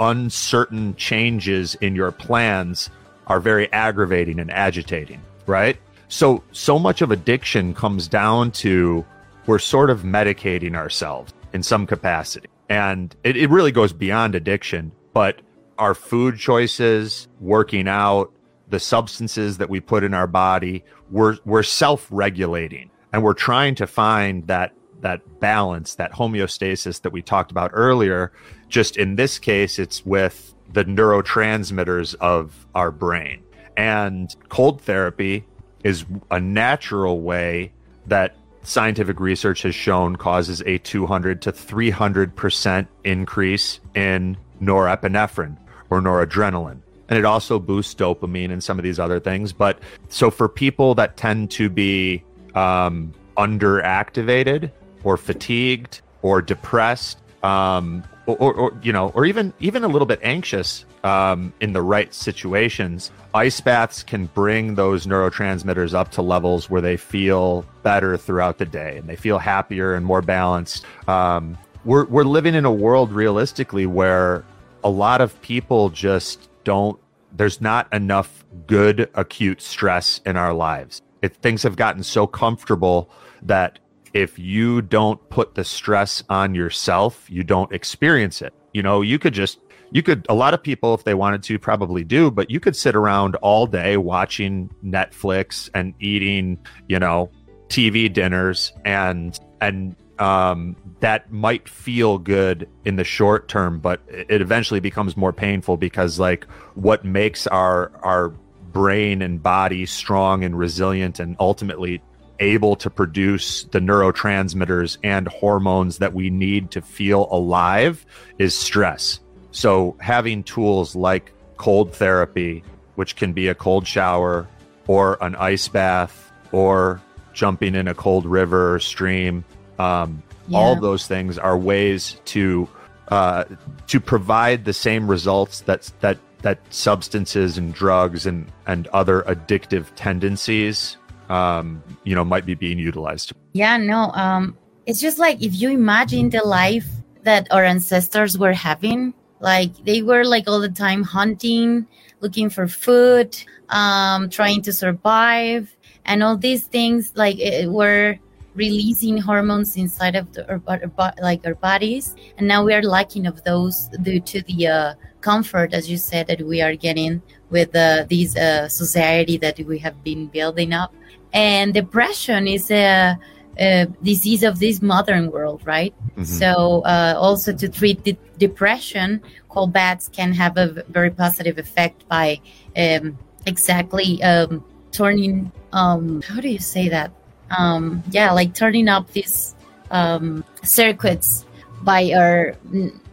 [0.00, 2.90] uncertain changes in your plans
[3.26, 5.76] are very aggravating and agitating, right?
[6.08, 9.04] So, so much of addiction comes down to
[9.46, 12.48] we're sort of medicating ourselves in some capacity.
[12.68, 15.40] And it, it really goes beyond addiction, but
[15.78, 18.32] our food choices, working out,
[18.68, 23.74] the substances that we put in our body, we're, we're self regulating and we're trying
[23.76, 28.32] to find that that balance, that homeostasis that we talked about earlier.
[28.70, 33.42] Just in this case, it's with the neurotransmitters of our brain.
[33.76, 35.44] And cold therapy
[35.84, 37.72] is a natural way
[38.06, 45.56] that scientific research has shown causes a 200 to 300% increase in norepinephrine
[45.90, 46.80] or noradrenaline.
[47.08, 49.52] and it also boosts dopamine and some of these other things.
[49.52, 52.22] But so for people that tend to be
[52.54, 54.70] um, underactivated
[55.02, 58.04] or fatigued or depressed, um,
[58.34, 62.12] or, or, you know, or even even a little bit anxious um, in the right
[62.12, 68.58] situations, ice baths can bring those neurotransmitters up to levels where they feel better throughout
[68.58, 70.84] the day and they feel happier and more balanced.
[71.08, 74.44] Um, we're we're living in a world realistically where
[74.84, 76.98] a lot of people just don't.
[77.32, 81.00] There's not enough good acute stress in our lives.
[81.22, 83.10] It, things have gotten so comfortable
[83.42, 83.78] that
[84.12, 88.52] if you don't put the stress on yourself, you don't experience it.
[88.72, 89.58] You know, you could just,
[89.90, 92.76] you could, a lot of people, if they wanted to, probably do, but you could
[92.76, 96.58] sit around all day watching Netflix and eating,
[96.88, 97.30] you know,
[97.68, 104.42] TV dinners and, and, um, that might feel good in the short term, but it
[104.42, 106.44] eventually becomes more painful because, like,
[106.74, 108.34] what makes our, our,
[108.72, 112.00] brain and body strong and resilient and ultimately
[112.40, 118.04] able to produce the neurotransmitters and hormones that we need to feel alive
[118.38, 119.20] is stress.
[119.52, 122.64] So, having tools like cold therapy,
[122.94, 124.48] which can be a cold shower
[124.86, 127.00] or an ice bath or
[127.32, 129.44] jumping in a cold river or stream,
[129.78, 130.58] um, yeah.
[130.58, 132.68] all those things are ways to
[133.08, 133.44] uh,
[133.88, 139.86] to provide the same results that that that substances and drugs and and other addictive
[139.96, 140.96] tendencies
[141.30, 143.32] um, you know, might be being utilized.
[143.52, 146.86] Yeah, no, um, it's just like if you imagine the life
[147.22, 151.86] that our ancestors were having, like they were like all the time hunting,
[152.20, 155.74] looking for food, um, trying to survive,
[156.04, 158.18] and all these things like it, were
[158.56, 163.26] releasing hormones inside of the, our, our, like our bodies, and now we are lacking
[163.26, 167.74] of those due to the uh, comfort, as you said, that we are getting with
[167.76, 170.92] uh, this uh, society that we have been building up
[171.32, 173.16] and depression is a,
[173.58, 175.94] a disease of this modern world, right?
[176.12, 176.24] Mm-hmm.
[176.24, 182.08] So uh, also to treat the depression, cold baths can have a very positive effect
[182.08, 182.40] by
[182.76, 185.52] um, exactly um, turning.
[185.72, 187.12] Um, how do you say that?
[187.56, 189.54] Um, yeah, like turning up these
[189.90, 191.44] um, circuits
[191.82, 192.54] by our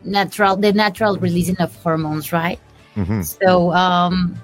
[0.03, 2.59] natural, the natural releasing of hormones, right?
[2.95, 3.22] Mm-hmm.
[3.22, 4.39] So um,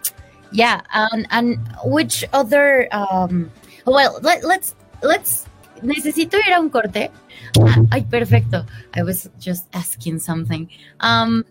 [0.51, 3.51] yeah, and, and which other um,
[3.85, 5.45] Well, let, let's, let's,
[5.81, 7.11] necesito ir a un corte.
[7.59, 8.65] Ah, ay, perfecto.
[8.95, 10.69] I was just asking something.
[10.99, 11.45] Um,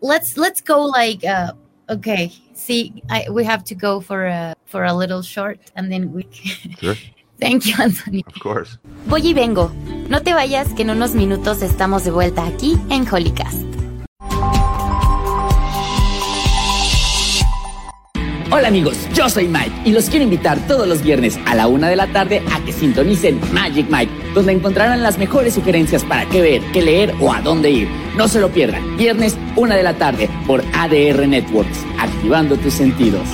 [0.00, 1.52] let's, let's go like, uh,
[1.88, 6.12] okay, see, I, we have to go for a, for a little short and then
[6.12, 6.76] we can...
[6.80, 6.94] Sure.
[7.40, 8.24] Thank you, Anthony.
[8.26, 8.78] Of course.
[9.06, 9.70] Voy y vengo.
[10.08, 13.87] No te vayas, que en unos minutos estamos de vuelta aquí en Holycast.
[18.50, 21.90] Hola amigos, yo soy Mike y los quiero invitar todos los viernes a la una
[21.90, 26.40] de la tarde a que sintonicen Magic Mike, donde encontrarán las mejores sugerencias para qué
[26.40, 27.88] ver, qué leer o a dónde ir.
[28.16, 33.28] No se lo pierdan, viernes una de la tarde por ADR Networks, activando tus sentidos.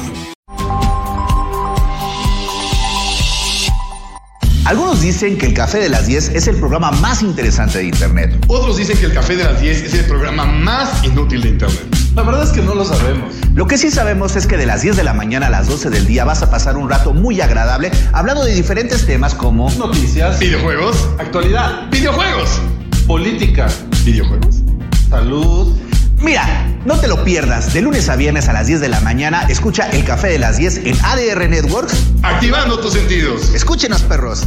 [4.65, 8.45] Algunos dicen que el Café de las 10 es el programa más interesante de Internet.
[8.49, 11.94] Otros dicen que el Café de las 10 es el programa más inútil de Internet.
[12.15, 13.35] La verdad es que no lo sabemos.
[13.55, 15.91] Lo que sí sabemos es que de las 10 de la mañana a las 12
[15.91, 20.39] del día vas a pasar un rato muy agradable hablando de diferentes temas como noticias,
[20.39, 22.61] videojuegos, actualidad, videojuegos,
[23.09, 23.67] política,
[24.05, 24.63] videojuegos,
[25.11, 25.77] salud.
[26.19, 26.47] Mira,
[26.85, 27.75] no te lo pierdas.
[27.75, 30.57] De lunes a viernes a las 10 de la mañana, escucha el café de las
[30.57, 31.95] 10 en ADR Networks.
[32.23, 33.53] Activando tus sentidos.
[33.55, 34.47] Escúchenos, perros.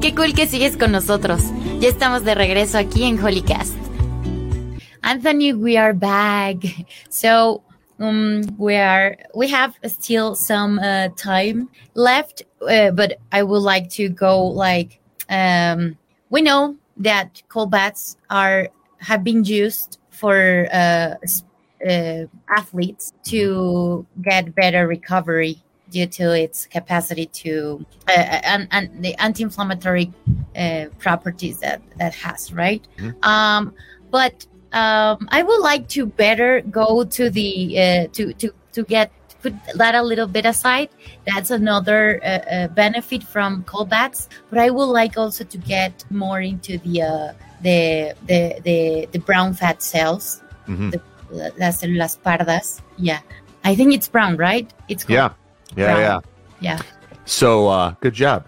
[0.00, 1.42] Qué cool que sigues con nosotros.
[1.80, 3.83] Ya estamos de regreso aquí en Holycast.
[5.14, 6.56] Anthony, we are back.
[7.08, 7.62] So
[8.00, 13.88] um, we are we have still some uh, time left, uh, but I would like
[13.90, 14.98] to go like
[15.28, 15.96] um,
[16.30, 21.14] we know that cold baths are have been used for uh,
[21.88, 29.14] uh, athletes to get better recovery due to its capacity to uh, and, and the
[29.22, 30.12] anti-inflammatory
[30.56, 33.22] uh, properties that that has right mm-hmm.
[33.22, 33.72] um,
[34.10, 39.12] but um, I would like to better go to the uh, to to to get
[39.40, 40.88] put that a little bit aside.
[41.26, 44.28] That's another uh, uh, benefit from cold baths.
[44.50, 49.18] But I would like also to get more into the uh, the, the the the
[49.20, 50.90] brown fat cells, mm-hmm.
[50.90, 51.00] the,
[51.30, 52.82] las células pardas.
[52.98, 53.20] Yeah,
[53.62, 54.66] I think it's brown, right?
[54.88, 55.32] It's yeah,
[55.76, 56.00] yeah, brown.
[56.00, 56.20] yeah,
[56.60, 56.80] yeah.
[57.26, 58.46] So uh, good job.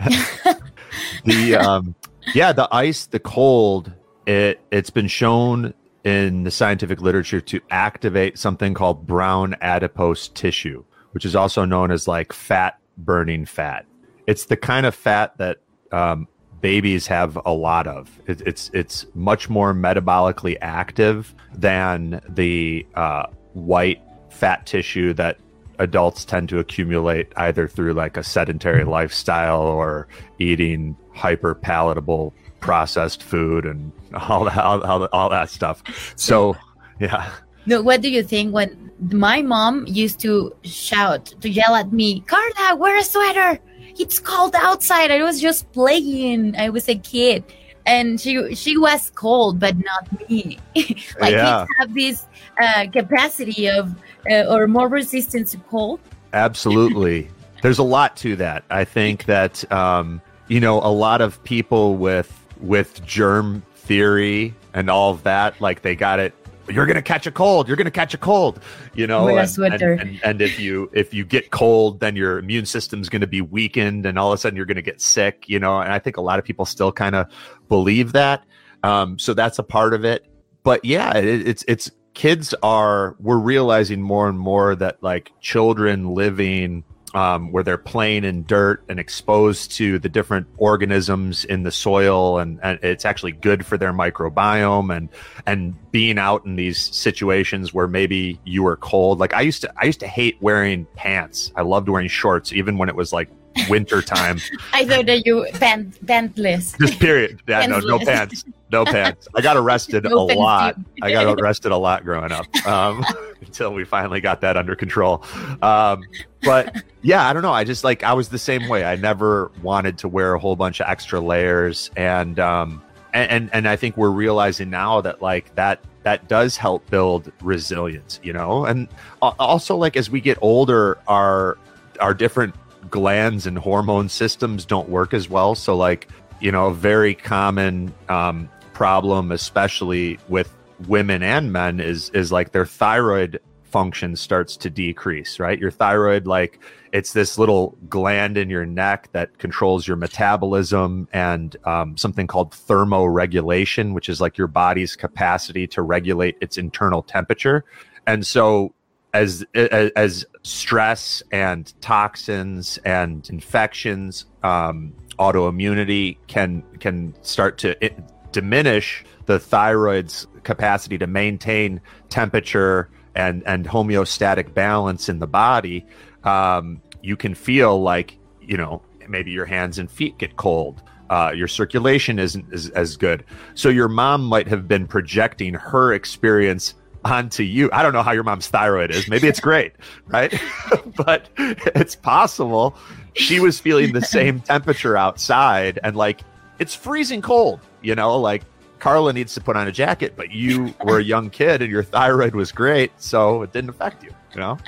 [1.24, 1.94] the um,
[2.34, 3.92] yeah, the ice, the cold.
[4.28, 5.72] It it's been shown
[6.04, 11.90] in the scientific literature to activate something called brown adipose tissue, which is also known
[11.90, 13.86] as like fat burning fat.
[14.26, 15.58] It's the kind of fat that
[15.92, 16.28] um,
[16.60, 18.20] babies have a lot of.
[18.26, 25.38] It, it's it's much more metabolically active than the uh, white fat tissue that
[25.78, 28.90] adults tend to accumulate either through like a sedentary mm-hmm.
[28.90, 30.08] lifestyle or
[30.38, 33.92] eating hyper palatable processed food and
[34.28, 35.82] all that all, all, all that stuff.
[36.16, 36.56] So
[37.00, 37.30] yeah.
[37.66, 42.20] No, what do you think when my mom used to shout to yell at me,
[42.20, 43.58] Carla, wear a sweater.
[43.98, 45.10] It's cold outside.
[45.10, 46.56] I was just playing.
[46.56, 47.44] I was a kid.
[47.88, 50.58] And she she was cold, but not me.
[51.20, 51.64] like Yeah.
[51.64, 52.26] kids have this
[52.62, 53.94] uh, capacity of
[54.30, 55.98] uh, or more resistance to cold.
[56.34, 57.28] Absolutely.
[57.62, 58.62] There's a lot to that.
[58.70, 62.30] I think that um, you know a lot of people with
[62.60, 66.34] with germ theory and all of that, like they got it.
[66.68, 67.68] You're gonna catch a cold.
[67.68, 68.62] You're gonna catch a cold.
[68.94, 72.66] You know, and, and, and, and if you if you get cold, then your immune
[72.66, 75.48] system's gonna be weakened, and all of a sudden you're gonna get sick.
[75.48, 77.26] You know, and I think a lot of people still kind of
[77.68, 78.44] believe that.
[78.82, 80.26] Um, so that's a part of it.
[80.62, 86.14] But yeah, it, it's it's kids are we're realizing more and more that like children
[86.14, 86.84] living
[87.14, 92.38] um, where they're playing in dirt and exposed to the different organisms in the soil
[92.38, 95.08] and, and it's actually good for their microbiome and
[95.46, 99.18] and being out in these situations where maybe you were cold.
[99.18, 101.52] Like i used to i used to hate wearing pants.
[101.56, 103.30] I loved wearing shorts even when it was like
[103.68, 104.38] winter time.
[104.72, 106.78] I thought that you pant pantless.
[106.78, 107.40] just period.
[107.48, 108.44] Yeah no no pants.
[108.70, 109.26] No pants.
[109.34, 110.76] I got arrested No a lot.
[111.02, 113.04] i got arrested a lot growing up um,
[113.40, 115.24] until we finally got that under control.
[115.62, 116.02] Um,
[116.42, 117.52] but yeah i don't know.
[117.52, 118.84] I just like i was the same way.
[118.84, 121.90] I never wanted to wear a whole bunch of extra layers.
[121.96, 122.82] And um
[123.14, 127.32] and and, and i think we're realizing now that like that that does help build
[127.42, 128.64] resilience you know?
[128.66, 128.88] And
[129.22, 131.58] also like as we get older our
[132.00, 132.54] our different
[132.90, 135.54] glands and hormone systems don't work as well.
[135.54, 136.08] So like
[136.40, 140.54] you know a very common um, problem especially with
[140.86, 145.58] women and men is is like their thyroid function starts to decrease right?
[145.58, 146.60] Your thyroid like
[146.92, 152.52] it's this little gland in your neck that controls your metabolism and um, something called
[152.52, 157.64] thermoregulation which is like your body's capacity to regulate its internal temperature.
[158.06, 158.72] And so
[159.14, 167.90] as as, stress and toxins and infections um, autoimmunity can can start to i
[168.32, 175.84] diminish the thyroid's capacity to maintain temperature and and homeostatic balance in the body.
[176.24, 181.32] Um, you can feel like you know maybe your hands and feet get cold uh,
[181.34, 183.24] your circulation isn't as, as good.
[183.54, 187.70] So your mom might have been projecting her experience onto you.
[187.72, 189.08] I don't know how your mom's thyroid is.
[189.08, 189.72] Maybe it's great
[190.06, 190.32] right?
[190.96, 192.76] But it's possible
[193.14, 196.22] she was feeling the same temperature outside and like
[196.58, 198.18] it's freezing cold you know?
[198.18, 198.42] Like
[198.80, 201.82] carla needs to put on a jacket but you were a young kid and your
[201.82, 204.58] thyroid was great so it didn't affect you you know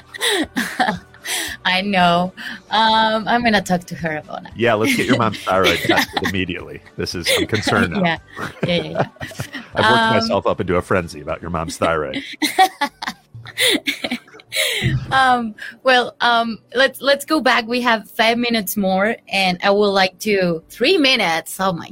[1.64, 2.32] I know.
[2.70, 4.52] Um, I'm gonna talk to her about it.
[4.56, 8.18] yeah let's get your mom's thyroid tested immediately this is i'm concerned now Yeah,
[8.66, 8.90] yeah, yeah.
[8.90, 9.08] yeah.
[9.74, 12.22] i've worked Um, myself up into a frenzy about your mom's thyroid
[15.12, 15.54] um,
[15.84, 17.66] well, um, let's let's go back.
[17.68, 21.56] We have five minutes more, and I would like to three minutes.
[21.60, 21.88] Oh my!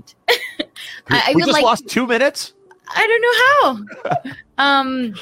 [1.09, 1.63] I, I we just like.
[1.65, 2.55] lost two minutes
[2.89, 3.85] I don't know
[4.17, 4.33] how.
[4.81, 5.15] um,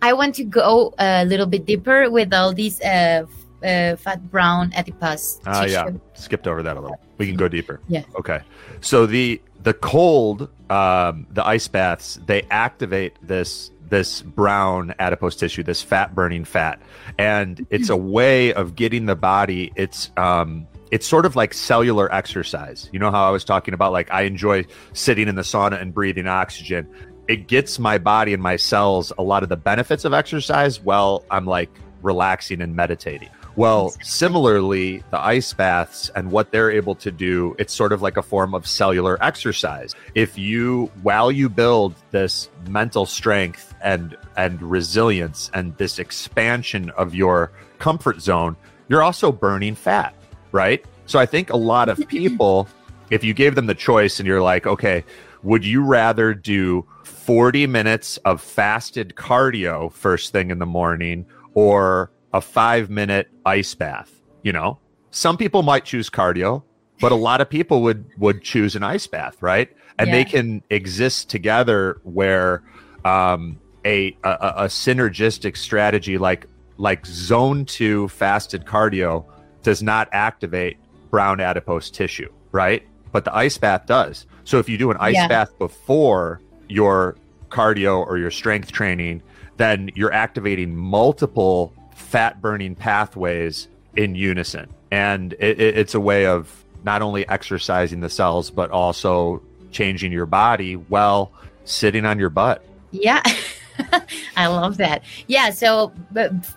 [0.00, 3.26] I want to go a little bit deeper with all these uh,
[3.64, 5.72] uh, fat brown adipose Ah, tissue.
[5.72, 5.90] yeah.
[6.14, 7.00] Skipped over that a little.
[7.18, 7.80] We can go deeper.
[7.88, 8.04] Yeah.
[8.18, 8.40] Okay.
[8.80, 15.62] So the the cold, um, the ice baths, they activate this this brown adipose tissue,
[15.62, 16.80] this fat burning fat,
[17.18, 19.72] and it's a way of getting the body.
[19.76, 22.88] It's um, it's sort of like cellular exercise.
[22.92, 25.92] You know how I was talking about like I enjoy sitting in the sauna and
[25.92, 26.88] breathing oxygen.
[27.28, 31.24] It gets my body and my cells a lot of the benefits of exercise while
[31.30, 31.68] I'm like
[32.00, 33.28] relaxing and meditating.
[33.58, 38.16] Well, similarly, the ice baths and what they're able to do, it's sort of like
[38.16, 39.96] a form of cellular exercise.
[40.14, 47.16] If you, while you build this mental strength and and resilience and this expansion of
[47.16, 47.50] your
[47.80, 48.54] comfort zone,
[48.88, 50.14] you're also burning fat,
[50.52, 50.84] right?
[51.06, 52.68] So I think a lot of people,
[53.10, 55.04] if you gave them the choice and you're like, okay,
[55.42, 62.12] would you rather do 40 minutes of fasted cardio first thing in the morning or
[62.32, 64.10] a five minute ice bath?
[64.42, 64.78] You know,
[65.10, 66.62] some people might choose cardio,
[67.00, 69.68] but a lot of people would would choose an ice bath, right?
[69.98, 72.62] And they can exist together where
[73.04, 79.24] um, a, a a synergistic strategy like like zone two fasted cardio
[79.62, 80.76] does not activate
[81.10, 82.86] brown adipose tissue, right?
[83.10, 84.26] But the ice bath does.
[84.44, 85.26] So if you do an ice Yeah.
[85.26, 87.16] bath before your
[87.48, 89.22] cardio or your strength training,
[89.56, 94.68] then you're activating multiple fat burning pathways in unison.
[94.90, 99.42] And it, it- it's a way of not only exercising the cells, but also
[99.72, 101.32] changing your body while
[101.64, 102.64] sitting on your butt.
[102.92, 103.22] Yeah.
[104.36, 105.02] I love that.
[105.26, 105.92] Yeah, so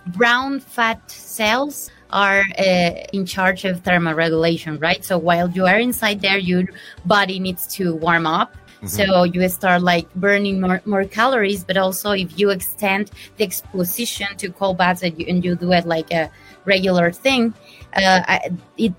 [0.06, 5.04] brown fat cells are uh, in charge of thermoregulation, right?
[5.04, 6.64] So while you are inside there, your
[7.04, 8.56] body needs to warm up.
[8.84, 14.36] So you start like burning more, more calories, but also if you extend the exposition
[14.38, 16.30] to cold baths and you, and you do it like a
[16.64, 17.54] regular thing,
[17.94, 18.38] uh,
[18.76, 18.92] it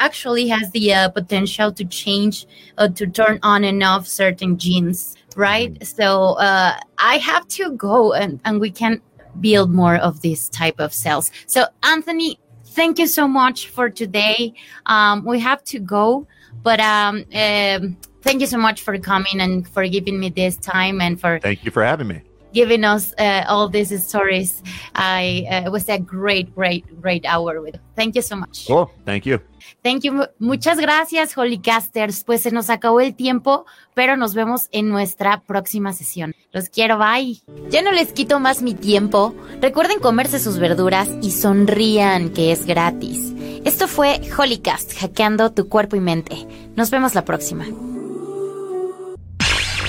[0.00, 2.46] actually has the uh, potential to change,
[2.76, 5.84] uh, to turn on and off certain genes, right?
[5.86, 9.00] So uh, I have to go and, and we can
[9.40, 11.30] build more of this type of cells.
[11.46, 14.54] So, Anthony, thank you so much for today.
[14.86, 16.26] Um, we have to go,
[16.62, 21.00] but um, um, thank you so much for coming and for giving me this time
[21.00, 22.22] and for Thank you for having me.
[22.52, 24.62] giving us uh, all these stories.
[24.94, 27.76] I uh, it was a great, great, great hour with.
[27.96, 28.66] Thank you so much.
[28.68, 28.88] Cool.
[29.04, 29.40] Thank you.
[29.82, 30.12] Thank you.
[30.12, 32.22] Mu- Muchas gracias, Holycasters.
[32.22, 36.32] Pues se nos acabó el tiempo, pero nos vemos en nuestra próxima sesión.
[36.52, 37.42] Los quiero, bye.
[37.70, 39.34] Ya no les quito más mi tiempo.
[39.60, 43.34] Recuerden comerse sus verduras y sonrían que es gratis.
[43.64, 46.36] Esto fue Holycast, hackeando tu cuerpo y mente.
[46.76, 47.64] Nos vemos la próxima.